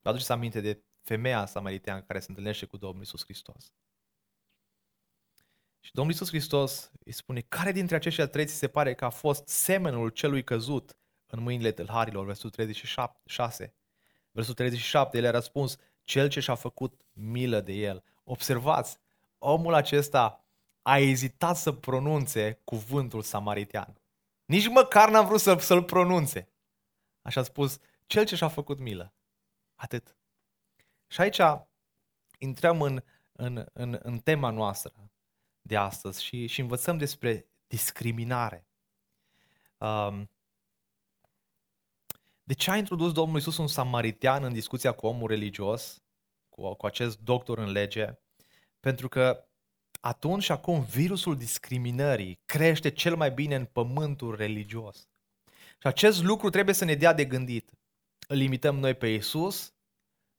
[0.00, 3.72] Vă aduceți aminte de femeia samariteană care se întâlnește cu Domnul Isus Hristos.
[5.80, 9.10] Și Domnul Isus Hristos îi spune, care dintre aceștia trei ți se pare că a
[9.10, 12.24] fost semenul celui căzut în mâinile tâlharilor?
[12.24, 13.74] Versul 36.
[14.30, 18.04] Versul 37, el a răspuns, cel ce și-a făcut milă de el.
[18.24, 18.98] Observați,
[19.44, 20.44] omul acesta
[20.82, 24.00] a ezitat să pronunțe cuvântul samaritean.
[24.44, 26.48] Nici măcar n-a vrut să, să-l pronunțe.
[27.22, 29.14] Așa a spus, cel ce și-a făcut milă.
[29.74, 30.16] Atât.
[31.06, 31.40] Și aici
[32.38, 33.02] intrăm în,
[33.32, 34.92] în, în, în tema noastră
[35.62, 38.66] de astăzi și, și învățăm despre discriminare.
[39.78, 40.30] Um,
[42.42, 46.02] de ce a introdus Domnul Isus un samaritean în discuția cu omul religios,
[46.48, 48.18] cu, cu acest doctor în lege?
[48.86, 49.48] Pentru că
[50.00, 55.08] atunci și acum virusul discriminării crește cel mai bine în pământul religios.
[55.80, 57.70] Și acest lucru trebuie să ne dea de gândit.
[58.28, 59.74] Îl imităm noi pe Isus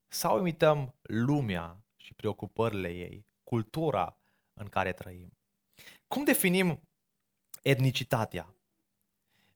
[0.08, 4.20] sau imităm lumea și preocupările ei, cultura
[4.54, 5.38] în care trăim?
[6.08, 6.82] Cum definim
[7.62, 8.56] etnicitatea?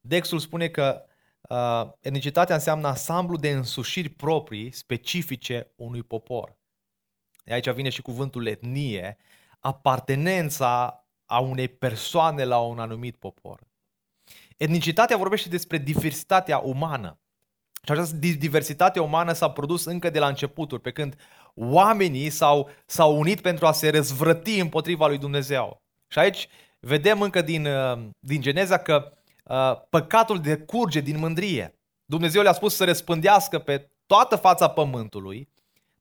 [0.01, 1.05] Dexul spune că
[1.41, 6.56] uh, etnicitatea înseamnă ansamblu de însușiri proprii, specifice unui popor.
[7.51, 9.17] Aici vine și cuvântul etnie,
[9.59, 13.59] apartenența a unei persoane la un anumit popor.
[14.57, 17.19] Etnicitatea vorbește despre diversitatea umană.
[17.83, 21.15] Și această diversitate umană s-a produs încă de la începuturi, pe când
[21.55, 25.81] oamenii s-au, s-au unit pentru a se răzvrăti împotriva lui Dumnezeu.
[26.07, 26.47] Și aici
[26.79, 31.79] vedem încă din, uh, din Geneza că uh, păcatul decurge din mândrie.
[32.05, 35.49] Dumnezeu le-a spus să răspândească pe toată fața pământului,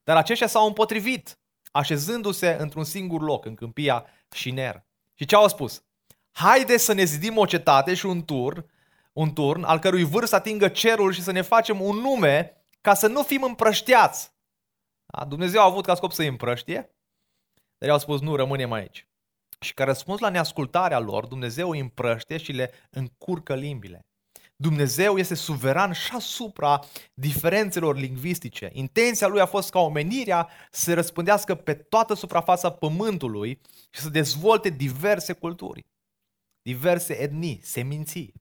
[0.07, 1.39] dar aceștia s-au împotrivit,
[1.71, 4.85] așezându-se într-un singur loc, în câmpia Șiner.
[5.13, 5.83] Și ce au spus?
[6.31, 8.69] Haide să ne zidim o cetate și un turn,
[9.13, 12.93] un turn al cărui vârf să atingă cerul și să ne facem un nume ca
[12.93, 14.31] să nu fim împrăștiați.
[15.05, 15.25] Da?
[15.25, 16.95] Dumnezeu a avut ca scop să îi împrăștie,
[17.77, 19.07] dar i-au spus nu, rămânem aici.
[19.59, 24.05] Și ca răspuns la neascultarea lor, Dumnezeu îi împrăște și le încurcă limbile.
[24.59, 26.79] Dumnezeu este suveran și asupra
[27.13, 28.69] diferențelor lingvistice.
[28.73, 34.09] Intenția lui a fost ca omenirea să se răspândească pe toată suprafața pământului și să
[34.09, 35.85] dezvolte diverse culturi,
[36.61, 38.33] diverse etnii, seminții.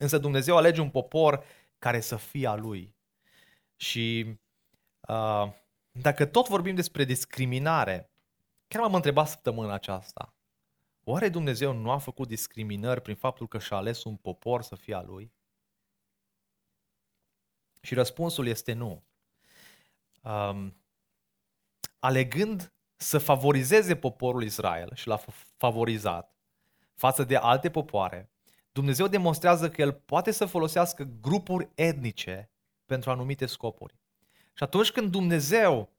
[0.00, 1.44] Însă Dumnezeu alege un popor
[1.78, 2.94] care să fie a lui.
[3.76, 4.36] Și
[5.08, 5.52] uh,
[5.90, 8.10] dacă tot vorbim despre discriminare,
[8.68, 10.34] chiar m-am întrebat săptămâna aceasta,
[11.04, 14.94] oare Dumnezeu nu a făcut discriminări prin faptul că și-a ales un popor să fie
[14.94, 15.32] a lui?
[17.80, 19.04] Și răspunsul este nu.
[20.22, 20.76] Um,
[21.98, 25.20] alegând să favorizeze poporul Israel și l-a
[25.56, 26.34] favorizat
[26.94, 28.30] față de alte popoare,
[28.72, 32.50] Dumnezeu demonstrează că El poate să folosească grupuri etnice
[32.86, 33.94] pentru anumite scopuri.
[34.54, 35.92] Și atunci când Dumnezeu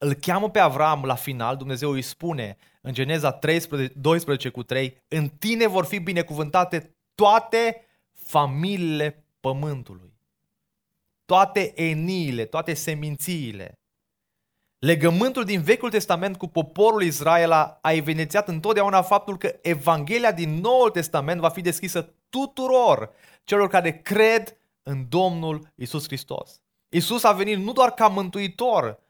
[0.00, 5.02] îl cheamă pe Avram la final, Dumnezeu îi spune în Geneza 13, 12 cu 3,
[5.08, 10.12] în tine vor fi binecuvântate toate familiile pământului.
[11.24, 13.78] Toate eniile, toate semințiile.
[14.78, 20.54] Legământul din Vechiul Testament cu poporul Israel a, a evidențiat întotdeauna faptul că Evanghelia din
[20.54, 23.10] Noul Testament va fi deschisă tuturor
[23.44, 26.60] celor care cred în Domnul Isus Hristos.
[26.88, 29.02] Isus a venit nu doar ca mântuitor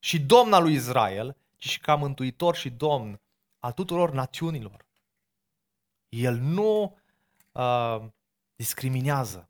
[0.00, 3.20] și domn al lui Israel, ci și ca mântuitor și domn
[3.58, 4.86] al tuturor națiunilor.
[6.08, 6.98] El nu
[7.52, 8.02] uh,
[8.56, 9.48] discriminează.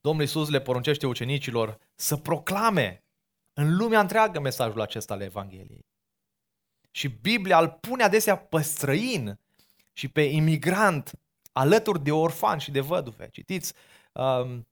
[0.00, 3.04] Domnul Isus le poruncește ucenicilor să proclame
[3.52, 5.86] în lumea întreagă mesajul acesta al Evangheliei.
[6.90, 9.38] Și Biblia îl pune adesea pe străin
[9.92, 11.12] și pe imigrant
[11.52, 13.28] alături de orfani și de văduve.
[13.28, 13.72] Citiți
[14.12, 14.66] um,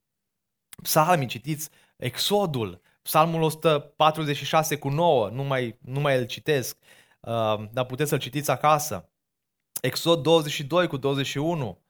[0.83, 6.77] psalmii, citiți Exodul, psalmul 146 cu 9, nu mai, nu mai îl citesc,
[7.21, 9.09] uh, dar puteți să-l citiți acasă.
[9.81, 11.83] Exod 22 cu 21,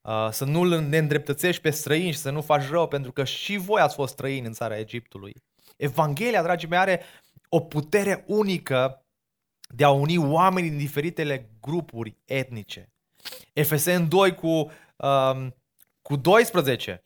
[0.00, 3.56] uh, să nu ne îndreptățești pe străini și să nu faci rău, pentru că și
[3.56, 5.42] voi ați fost străini în țara Egiptului.
[5.76, 7.02] Evanghelia, dragii mei, are
[7.48, 9.06] o putere unică
[9.74, 12.92] de a uni oameni din diferitele grupuri etnice.
[13.52, 15.56] Efesen 2 cu, um,
[16.02, 17.04] cu 12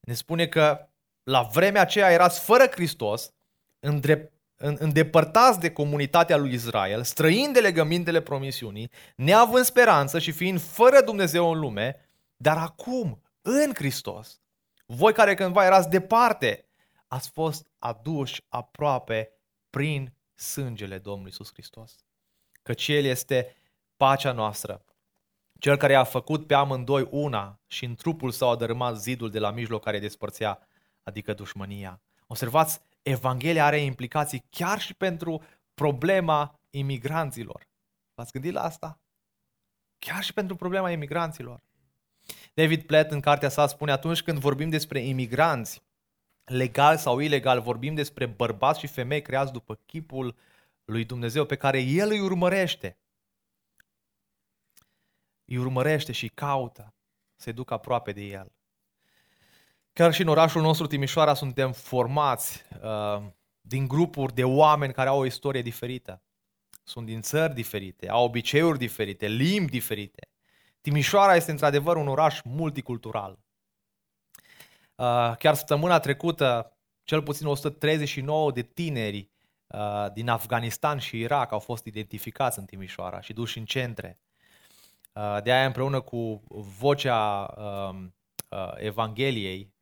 [0.00, 0.88] ne spune că
[1.24, 3.32] la vremea aceea erați fără Hristos,
[3.80, 11.00] îndrept, îndepărtați de comunitatea lui Israel, străind de legămintele promisiunii, neavând speranță și fiind fără
[11.00, 11.96] Dumnezeu în lume,
[12.36, 14.40] dar acum, în Hristos,
[14.86, 16.68] voi care cândva erați departe,
[17.08, 19.32] ați fost aduși aproape
[19.70, 22.04] prin sângele Domnului Iisus Hristos.
[22.62, 23.56] Căci El este
[23.96, 24.84] pacea noastră,
[25.58, 29.38] Cel care a făcut pe amândoi una și în trupul său a dărâmat zidul de
[29.38, 30.68] la mijloc care despărțea,
[31.04, 32.00] adică dușmânia.
[32.26, 35.42] Observați, Evanghelia are implicații chiar și pentru
[35.74, 37.68] problema imigranților.
[38.14, 39.00] V-ați gândit la asta?
[39.98, 41.62] Chiar și pentru problema imigranților.
[42.54, 45.82] David Platt în cartea sa spune atunci când vorbim despre imigranți,
[46.44, 50.36] legal sau ilegal, vorbim despre bărbați și femei creați după chipul
[50.84, 52.98] lui Dumnezeu pe care El îi urmărește.
[55.44, 56.94] Îi urmărește și caută
[57.36, 58.53] să-i ducă aproape de El.
[59.94, 63.22] Chiar și în orașul nostru, Timișoara, suntem formați uh,
[63.60, 66.22] din grupuri de oameni care au o istorie diferită.
[66.84, 70.28] Sunt din țări diferite, au obiceiuri diferite, limbi diferite.
[70.80, 73.38] Timișoara este într-adevăr un oraș multicultural.
[74.94, 79.30] Uh, chiar săptămâna trecută, cel puțin 139 de tineri
[79.66, 84.18] uh, din Afganistan și Irak au fost identificați în Timișoara și duși în centre.
[85.12, 86.42] Uh, de aia împreună cu
[86.78, 88.14] vocea um,
[88.76, 89.73] Evangheliei,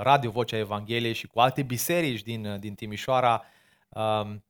[0.00, 3.44] Radio Vocea Evangheliei și cu alte biserici din, din Timișoara,
[3.88, 4.44] um,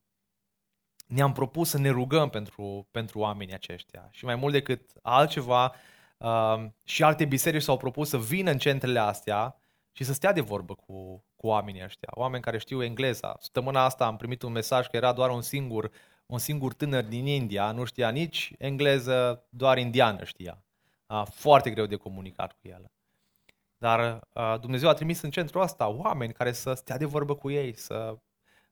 [1.07, 4.09] ne-am propus să ne rugăm pentru, pentru oamenii aceștia.
[4.11, 5.75] Și mai mult decât altceva,
[6.17, 9.57] uh, și alte biserici s-au propus să vină în centrele astea
[9.93, 13.37] și să stea de vorbă cu, cu oamenii ăștia, oameni care știu engleza.
[13.41, 15.91] Săptămâna asta am primit un mesaj că era doar un singur,
[16.27, 20.63] un singur tânăr din India, nu știa nici engleză, doar indiană știa.
[21.07, 22.91] Uh, foarte greu de comunicat cu el.
[23.79, 27.51] Dar uh, Dumnezeu a trimis în centrul ăsta oameni care să stea de vorbă cu
[27.51, 28.19] ei, să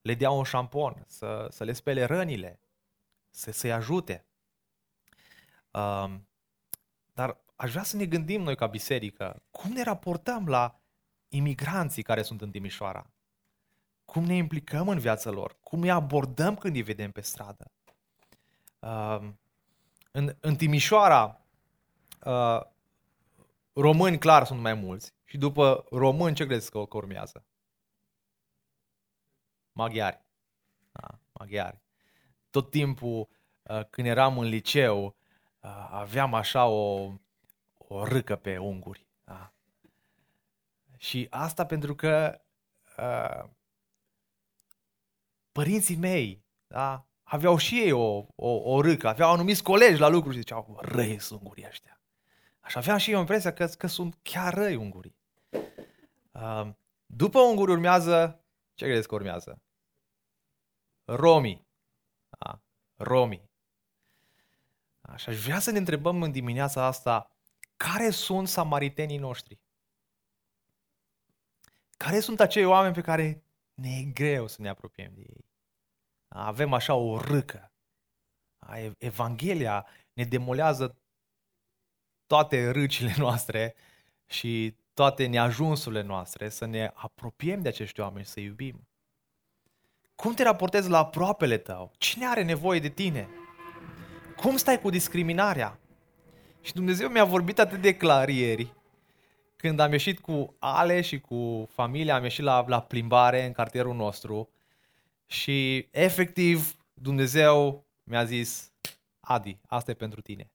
[0.01, 2.61] le dea un șampon, să, să le spele rănile,
[3.31, 4.27] să, să-i ajute.
[5.71, 6.29] Um,
[7.15, 10.81] dar aș vrea să ne gândim noi ca biserică, cum ne raportăm la
[11.29, 13.11] imigranții care sunt în Timișoara?
[14.05, 15.57] Cum ne implicăm în viața lor?
[15.63, 17.71] Cum îi abordăm când îi vedem pe stradă?
[18.79, 19.29] Uh,
[20.11, 21.41] în, în Timișoara,
[22.25, 22.61] uh,
[23.81, 27.45] români clar sunt mai mulți și după români ce credeți că urmează?
[29.77, 30.25] maghiari.
[30.93, 31.81] Da, maghiari.
[32.51, 33.29] Tot timpul
[33.63, 35.17] uh, când eram în liceu,
[35.61, 37.13] uh, aveam așa o,
[37.79, 39.07] o râcă pe unguri.
[39.25, 39.53] Da.
[40.97, 42.41] Și asta pentru că
[42.99, 43.51] uh,
[45.53, 50.31] părinții mei da, aveau și ei o, o, o râcă, aveau anumiți colegi la lucru
[50.31, 51.96] și ziceau, răi sunt ungurii ăștia.
[52.67, 55.17] Așa aveam și eu impresia că, că sunt chiar răi ungurii.
[56.33, 56.69] Uh,
[57.07, 58.45] după unguri urmează,
[58.75, 59.63] ce credeți că urmează?
[61.05, 61.67] Romi.
[62.39, 62.61] Da?
[62.97, 63.51] Romi.
[65.17, 67.31] Și aș vrea să ne întrebăm în dimineața asta,
[67.77, 69.61] care sunt samaritenii noștri?
[71.97, 73.45] Care sunt acei oameni pe care
[73.75, 75.51] ne e greu să ne apropiem de ei?
[76.29, 77.73] Avem așa o râcă.
[78.99, 80.97] Evanghelia ne demolează
[82.27, 83.75] toate râcile noastre
[84.27, 88.89] și toate neajunsurile noastre să ne apropiem de acești oameni, să iubim.
[90.15, 91.93] Cum te raportezi la aproapele tău?
[91.99, 93.29] Cine are nevoie de tine?
[94.37, 95.79] Cum stai cu discriminarea?
[96.61, 98.73] Și Dumnezeu mi-a vorbit atât de clar ieri,
[99.57, 103.95] când am ieșit cu Ale și cu familia, am ieșit la, la plimbare în cartierul
[103.95, 104.49] nostru
[105.27, 108.73] și efectiv Dumnezeu mi-a zis,
[109.21, 110.51] Adi, asta e pentru tine.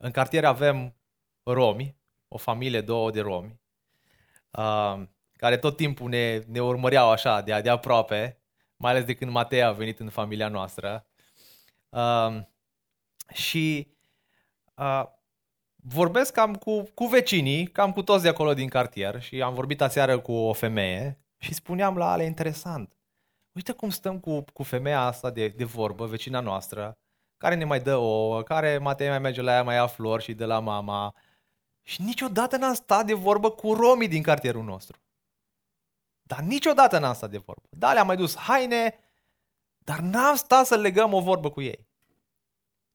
[0.00, 0.94] În cartier avem
[1.42, 1.96] romi,
[2.28, 3.60] o familie, două de romi.
[4.50, 5.02] Uh,
[5.36, 8.40] care tot timpul ne, ne urmăreau așa de, de aproape,
[8.76, 11.06] mai ales de când Matei a venit în familia noastră.
[11.88, 12.40] Uh,
[13.32, 13.94] și
[14.74, 15.04] uh,
[15.74, 19.80] vorbesc cam cu, cu vecinii, cam cu toți de acolo din cartier și am vorbit
[19.80, 22.92] aseară cu o femeie și spuneam la ale interesant.
[23.52, 26.98] Uite cum stăm cu, cu femeia asta de, de vorbă, vecina noastră,
[27.38, 30.34] care ne mai dă ouă, care Matei mai merge la ea, mai ia flori și
[30.34, 31.14] de la mama.
[31.82, 34.98] Și niciodată n-am stat de vorbă cu romii din cartierul nostru.
[36.22, 37.66] Dar niciodată n-am stat de vorbă.
[37.70, 38.98] Da, le-am mai dus haine,
[39.78, 41.86] dar n-am stat să legăm o vorbă cu ei.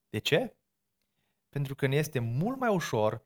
[0.10, 0.56] De ce?
[1.50, 3.24] Pentru că ne este mult mai ușor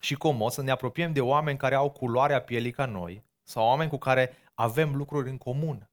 [0.00, 3.90] și comod să ne apropiem de oameni care au culoarea pielii ca noi sau oameni
[3.90, 5.90] cu care avem lucruri în comun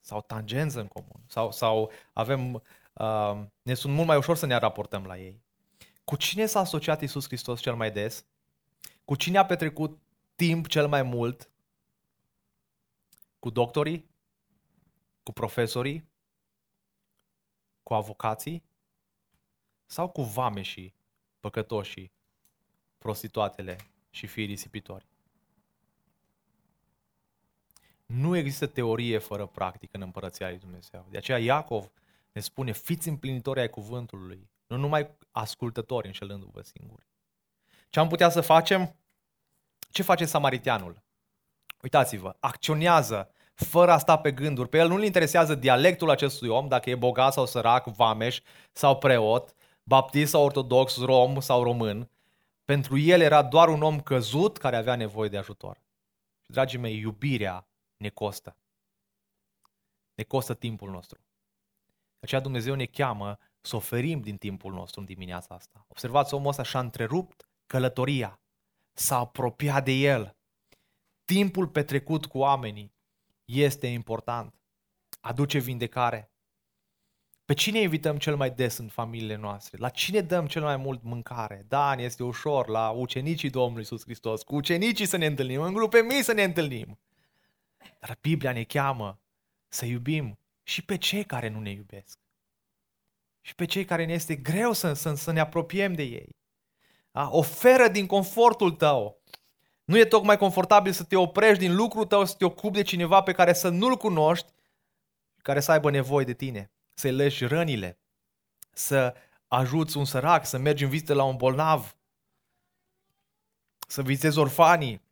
[0.00, 2.62] sau tangență în comun sau, sau avem,
[2.94, 5.42] uh, ne sunt mult mai ușor să ne raportăm la ei.
[6.04, 8.24] Cu cine s-a asociat Isus Hristos cel mai des?
[9.04, 9.98] Cu cine a petrecut
[10.34, 11.48] timp cel mai mult?
[13.44, 14.10] cu doctorii,
[15.22, 16.08] Cu profesorii?
[17.82, 18.64] Cu avocații?
[19.86, 20.94] Sau cu vameșii,
[21.40, 22.12] păcătoșii,
[22.98, 23.76] prostituatele
[24.10, 25.06] și fiii risipitori?
[28.06, 31.06] Nu există teorie fără practică în împărăția lui Dumnezeu.
[31.10, 31.90] De aceea Iacov
[32.34, 37.06] ne spune, fiți împlinitori ai cuvântului, nu numai ascultători înșelându-vă singuri.
[37.90, 38.96] Ce am putea să facem?
[39.90, 41.02] Ce face samariteanul?
[41.82, 44.68] Uitați-vă, acționează fără a sta pe gânduri.
[44.68, 48.40] Pe el nu-l interesează dialectul acestui om, dacă e bogat sau sărac, vameș
[48.72, 52.10] sau preot, baptist sau ortodox, rom sau român.
[52.64, 55.76] Pentru el era doar un om căzut care avea nevoie de ajutor.
[56.40, 57.66] Și, dragii mei, iubirea
[57.96, 58.56] ne costă.
[60.14, 61.20] Ne costă timpul nostru.
[62.24, 65.84] De aceea Dumnezeu ne cheamă să oferim din timpul nostru în dimineața asta.
[65.88, 68.40] Observați, omul ăsta și-a întrerupt călătoria.
[68.92, 70.36] S-a apropiat de el.
[71.24, 72.94] Timpul petrecut cu oamenii
[73.44, 74.54] este important.
[75.20, 76.32] Aduce vindecare.
[77.44, 79.78] Pe cine invităm cel mai des în familiile noastre?
[79.78, 81.64] La cine dăm cel mai mult mâncare?
[81.68, 84.42] Da, este ușor la ucenicii Domnului Iisus Hristos.
[84.42, 86.98] Cu ucenicii să ne întâlnim, în grupe mici să ne întâlnim.
[87.98, 89.20] Dar Biblia ne cheamă
[89.68, 92.18] să iubim și pe cei care nu ne iubesc.
[93.40, 96.36] Și pe cei care ne este greu să, să, să ne apropiem de ei.
[97.10, 97.28] Da?
[97.30, 99.22] Oferă din confortul tău.
[99.84, 103.22] Nu e tocmai confortabil să te oprești din lucrul tău, să te ocupi de cineva
[103.22, 104.52] pe care să nu-l cunoști,
[105.42, 107.98] care să aibă nevoie de tine, să-i legi rănile,
[108.72, 109.14] să
[109.48, 111.96] ajuți un sărac, să mergi în vizită la un bolnav,
[113.88, 115.02] să vizitezi orfanii,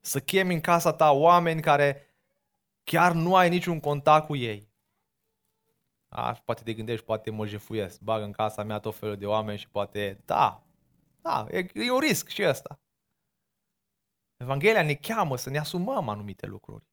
[0.00, 2.05] să chemi în casa ta oameni care
[2.90, 4.68] chiar nu ai niciun contact cu ei.
[6.08, 9.58] A, poate te gândești, poate mă jefuiesc, bag în casa mea tot felul de oameni
[9.58, 10.62] și poate, da,
[11.20, 12.80] da, e, e un risc și ăsta.
[14.36, 16.84] Evanghelia ne cheamă să ne asumăm anumite lucruri.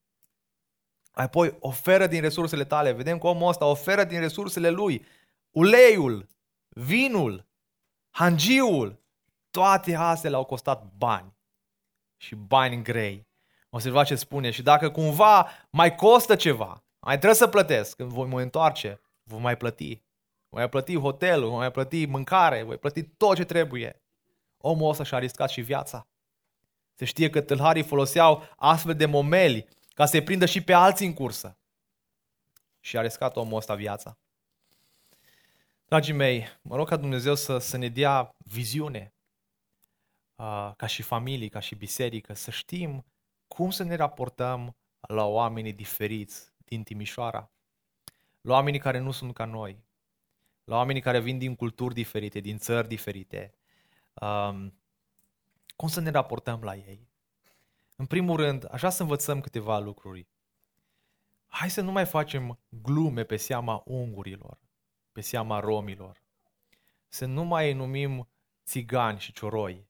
[1.11, 2.91] Apoi oferă din resursele tale.
[2.91, 5.05] Vedem că omul ăsta oferă din resursele lui.
[5.51, 6.27] Uleiul,
[6.69, 7.47] vinul,
[8.09, 9.03] hangiul,
[9.49, 11.33] toate astea le-au costat bani.
[12.17, 13.27] Și bani grei.
[13.75, 14.51] Observați ce spune.
[14.51, 19.39] Și dacă cumva mai costă ceva, mai trebuie să plătesc, când voi mă întoarce, voi
[19.39, 20.01] mai plăti.
[20.49, 24.01] Voi mai plăti hotelul, voi mai plăti mâncare, voi plăti tot ce trebuie.
[24.57, 26.07] Omul ăsta și-a riscat și viața.
[26.93, 31.13] Se știe că tâlharii foloseau astfel de momeli ca să-i prindă și pe alții în
[31.13, 31.57] cursă.
[32.79, 34.17] Și a riscat omul ăsta viața.
[35.85, 39.13] Dragii mei, mă rog ca Dumnezeu să, să ne dea viziune
[40.35, 43.05] uh, ca și familie, ca și biserică, să știm
[43.53, 47.51] cum să ne raportăm la oamenii diferiți din Timișoara,
[48.41, 49.83] la oamenii care nu sunt ca noi,
[50.63, 53.53] la oamenii care vin din culturi diferite, din țări diferite,
[54.13, 54.73] um,
[55.75, 57.07] cum să ne raportăm la ei?
[57.95, 60.27] În primul rând, așa să învățăm câteva lucruri.
[61.47, 64.59] Hai să nu mai facem glume pe seama ungurilor,
[65.11, 66.21] pe seama romilor.
[67.07, 68.29] Să nu mai numim
[68.65, 69.87] țigani și cioroi,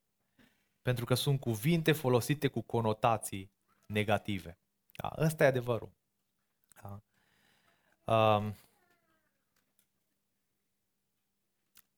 [0.82, 3.53] pentru că sunt cuvinte folosite cu conotații
[3.86, 4.58] negative.
[4.96, 5.92] Da, ăsta e adevărul.
[6.82, 7.02] Da.
[8.14, 8.56] Um,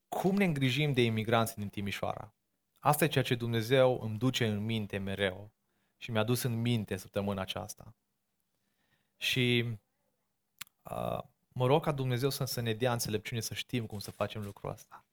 [0.07, 2.33] cum ne îngrijim de imigranți din Timișoara?
[2.79, 5.51] Asta e ceea ce Dumnezeu îmi duce în minte mereu
[5.97, 7.95] și mi-a dus în minte săptămâna aceasta.
[9.17, 9.77] Și
[10.83, 14.43] uh, mă rog ca Dumnezeu să, să ne dea înțelepciune să știm cum să facem
[14.43, 15.05] lucrul ăsta.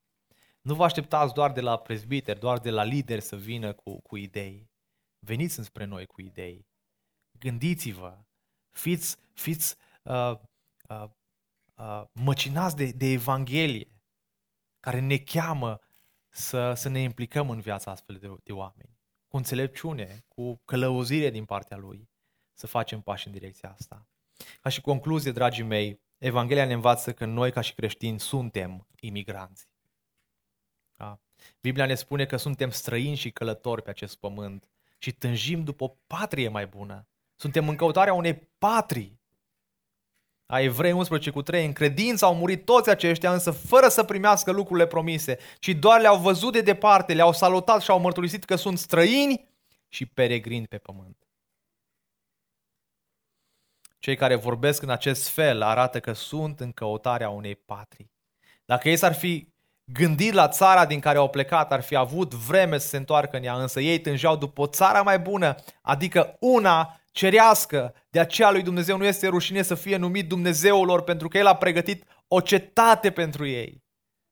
[0.61, 4.17] Nu vă așteptați doar de la prezbiteri, doar de la lideri să vină cu, cu
[4.17, 4.71] idei.
[5.27, 6.67] Veniți înspre noi cu idei.
[7.39, 8.25] Gândiți-vă.
[8.71, 10.33] Fiți, fiți uh,
[10.89, 11.05] uh,
[11.77, 14.03] uh, măcinați de, de Evanghelie
[14.81, 15.81] care ne cheamă
[16.29, 18.99] să, să ne implicăm în viața astfel de, de oameni.
[19.29, 22.11] Cu înțelepciune, cu călăuzire din partea Lui,
[22.53, 24.09] să facem pași în direcția asta.
[24.61, 29.69] Ca și concluzie, dragii mei, Evanghelia ne învață că noi, ca și creștini, suntem imigranți.
[30.97, 31.21] Da?
[31.61, 34.69] Biblia ne spune că suntem străini și călători pe acest pământ
[35.03, 37.07] și tânjim după o patrie mai bună.
[37.35, 39.21] Suntem în căutarea unei patrii
[40.47, 44.51] a Evrei 11 cu 3, în credință au murit toți aceștia, însă fără să primească
[44.51, 48.79] lucrurile promise, ci doar le-au văzut de departe, le-au salutat și au mărturisit că sunt
[48.79, 49.49] străini
[49.89, 51.17] și peregrini pe pământ.
[53.99, 58.13] Cei care vorbesc în acest fel arată că sunt în căutarea unei patrii.
[58.65, 59.52] Dacă ei s-ar fi
[59.85, 63.43] gândit la țara din care au plecat, ar fi avut vreme să se întoarcă în
[63.43, 67.95] ea, însă ei tângeau după o țară mai bună, adică una cerească.
[68.11, 71.47] De aceea lui Dumnezeu nu este rușine să fie numit Dumnezeul lor pentru că El
[71.47, 73.85] a pregătit o cetate pentru ei.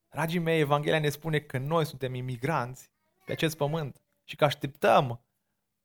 [0.08, 2.90] Dragii mei, Evanghelia ne spune că noi suntem imigranți
[3.24, 5.24] pe acest pământ și că așteptăm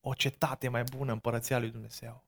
[0.01, 2.23] o cetate mai bună, împărăția lui Dumnezeu.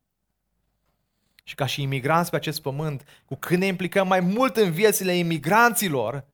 [1.44, 5.14] și ca și imigranți pe acest pământ, cu cât ne implicăm mai mult în viețile
[5.14, 6.26] imigranților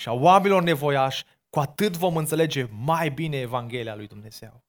[0.00, 4.64] și a oamenilor nevoiași, cu atât vom înțelege mai bine Evanghelia lui Dumnezeu.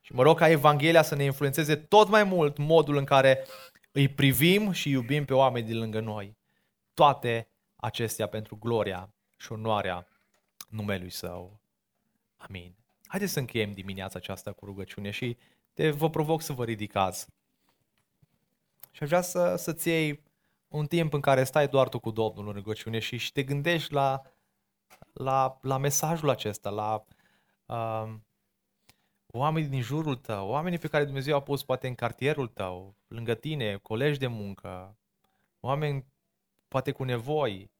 [0.00, 3.44] Și mă rog ca Evanghelia să ne influențeze tot mai mult modul în care
[3.92, 6.36] îi privim și iubim pe oameni din lângă noi.
[6.94, 10.06] Toate acestea pentru gloria și onoarea
[10.68, 11.60] numelui Său.
[12.36, 12.74] Amin.
[13.06, 15.36] Haideți să încheiem dimineața aceasta cu rugăciune și
[15.72, 17.26] te vă provoc să vă ridicați.
[18.90, 20.22] Și aș vrea să, să-ți iei
[20.68, 23.92] un timp în care stai doar tu cu Domnul în rugăciune și, și te gândești
[23.92, 24.22] la,
[25.14, 27.04] la, la mesajul acesta, la
[27.66, 28.14] uh,
[29.26, 33.34] oamenii din jurul tău, oamenii pe care Dumnezeu a pus poate în cartierul tău, lângă
[33.34, 34.98] tine, colegi de muncă,
[35.60, 36.06] oameni
[36.68, 37.70] poate cu nevoi.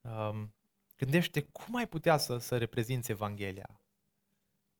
[0.00, 0.54] Um,
[0.96, 3.80] gândește cum ai putea să, să reprezinți Evanghelia?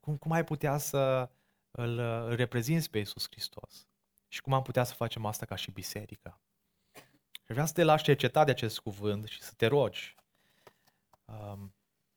[0.01, 1.31] Cum, cum ai putea să
[1.71, 3.89] îl, îl reprezinți pe Iisus Hristos?
[4.29, 6.41] Și cum am putea să facem asta ca și biserică?
[7.33, 10.15] Și vreau să te lași cercetat de acest cuvânt și să te rogi
[11.25, 11.76] um,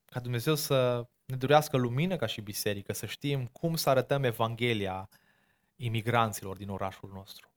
[0.09, 5.09] ca Dumnezeu să ne durească lumină ca și biserică, să știm cum să arătăm Evanghelia
[5.75, 7.48] imigranților din orașul nostru.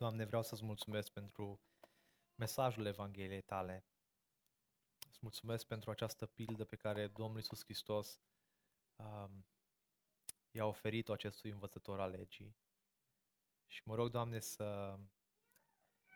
[0.00, 1.60] Doamne, vreau să-ți mulțumesc pentru
[2.34, 3.84] mesajul Evangheliei tale.
[5.08, 8.20] Îți mulțumesc pentru această pildă pe care Domnul Iisus Hristos
[8.96, 9.46] um,
[10.50, 12.56] i-a oferit-o acestui învățător al legii.
[13.66, 14.98] Și mă rog, Doamne, să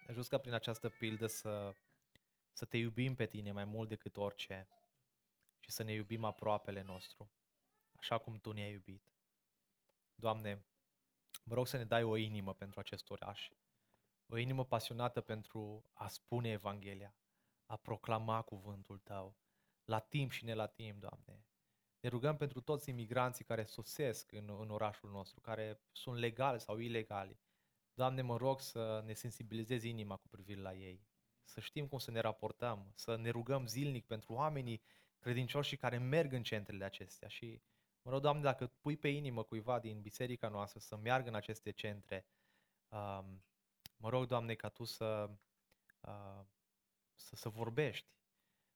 [0.06, 1.74] ajut ca prin această pildă să,
[2.52, 4.69] să te iubim pe tine mai mult decât orice
[5.61, 7.31] și să ne iubim aproapele nostru,
[7.97, 9.12] așa cum Tu ne-ai iubit.
[10.15, 10.66] Doamne,
[11.44, 13.51] mă rog să ne dai o inimă pentru acest oraș,
[14.26, 17.14] o inimă pasionată pentru a spune Evanghelia,
[17.66, 19.36] a proclama cuvântul Tău,
[19.84, 21.46] la timp și ne la timp, Doamne.
[22.01, 26.78] Ne rugăm pentru toți imigranții care sosesc în, în orașul nostru, care sunt legale sau
[26.78, 27.38] ilegali.
[27.94, 31.06] Doamne, mă rog să ne sensibilizezi inima cu privire la ei,
[31.44, 34.82] să știm cum să ne raportăm, să ne rugăm zilnic pentru oamenii
[35.18, 37.62] credincioși care merg în centrele acestea și
[38.02, 41.70] mă rog, Doamne, dacă pui pe inimă cuiva din biserica noastră să meargă în aceste
[41.70, 42.26] centre,
[42.88, 43.42] um,
[44.05, 45.31] mă rog, Doamne, ca Tu să,
[46.01, 46.44] uh,
[47.14, 48.09] să, să vorbești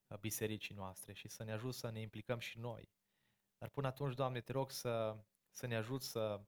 [0.07, 2.89] uh, bisericii noastre și să ne ajut să ne implicăm și noi.
[3.57, 5.17] Dar până atunci, Doamne, te rog să,
[5.49, 6.41] să ne ajut să,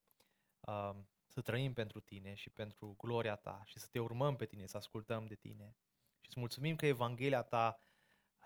[0.59, 0.95] uh,
[1.27, 4.77] să trăim pentru Tine și pentru gloria Ta și să te urmăm pe Tine, să
[4.77, 5.75] ascultăm de Tine.
[6.19, 7.79] Și îți mulțumim că Evanghelia Ta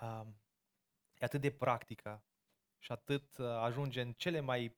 [0.01, 0.27] uh,
[1.13, 2.23] e atât de practică
[2.77, 4.77] și atât uh, ajunge în cele mai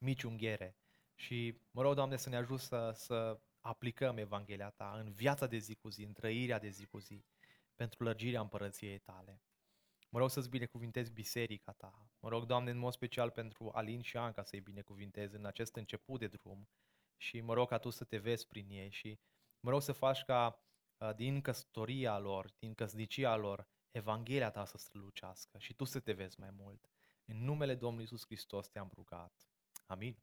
[0.00, 0.76] mici unghiere.
[1.14, 5.58] Și mă rog, Doamne, să ne ajut să, să aplicăm Evanghelia Ta în viața de
[5.58, 7.24] zi cu zi, în trăirea de zi cu zi,
[7.74, 9.42] pentru lărgirea împărăției Tale.
[10.08, 12.10] Mă rog să-ți binecuvintezi biserica Ta.
[12.20, 16.20] Mă rog, Doamne, în mod special pentru Alin și Anca să-i binecuvintezi în acest început
[16.20, 16.68] de drum
[17.16, 19.18] și mă rog ca Tu să te vezi prin ei și
[19.60, 20.62] mă rog să faci ca
[20.98, 26.12] uh, din căsătoria lor, din căsnicia lor, Evanghelia ta să strălucească și tu să te
[26.12, 26.90] vezi mai mult.
[27.24, 29.48] În numele Domnului Iisus Hristos te-am rugat.
[29.86, 30.16] Amin.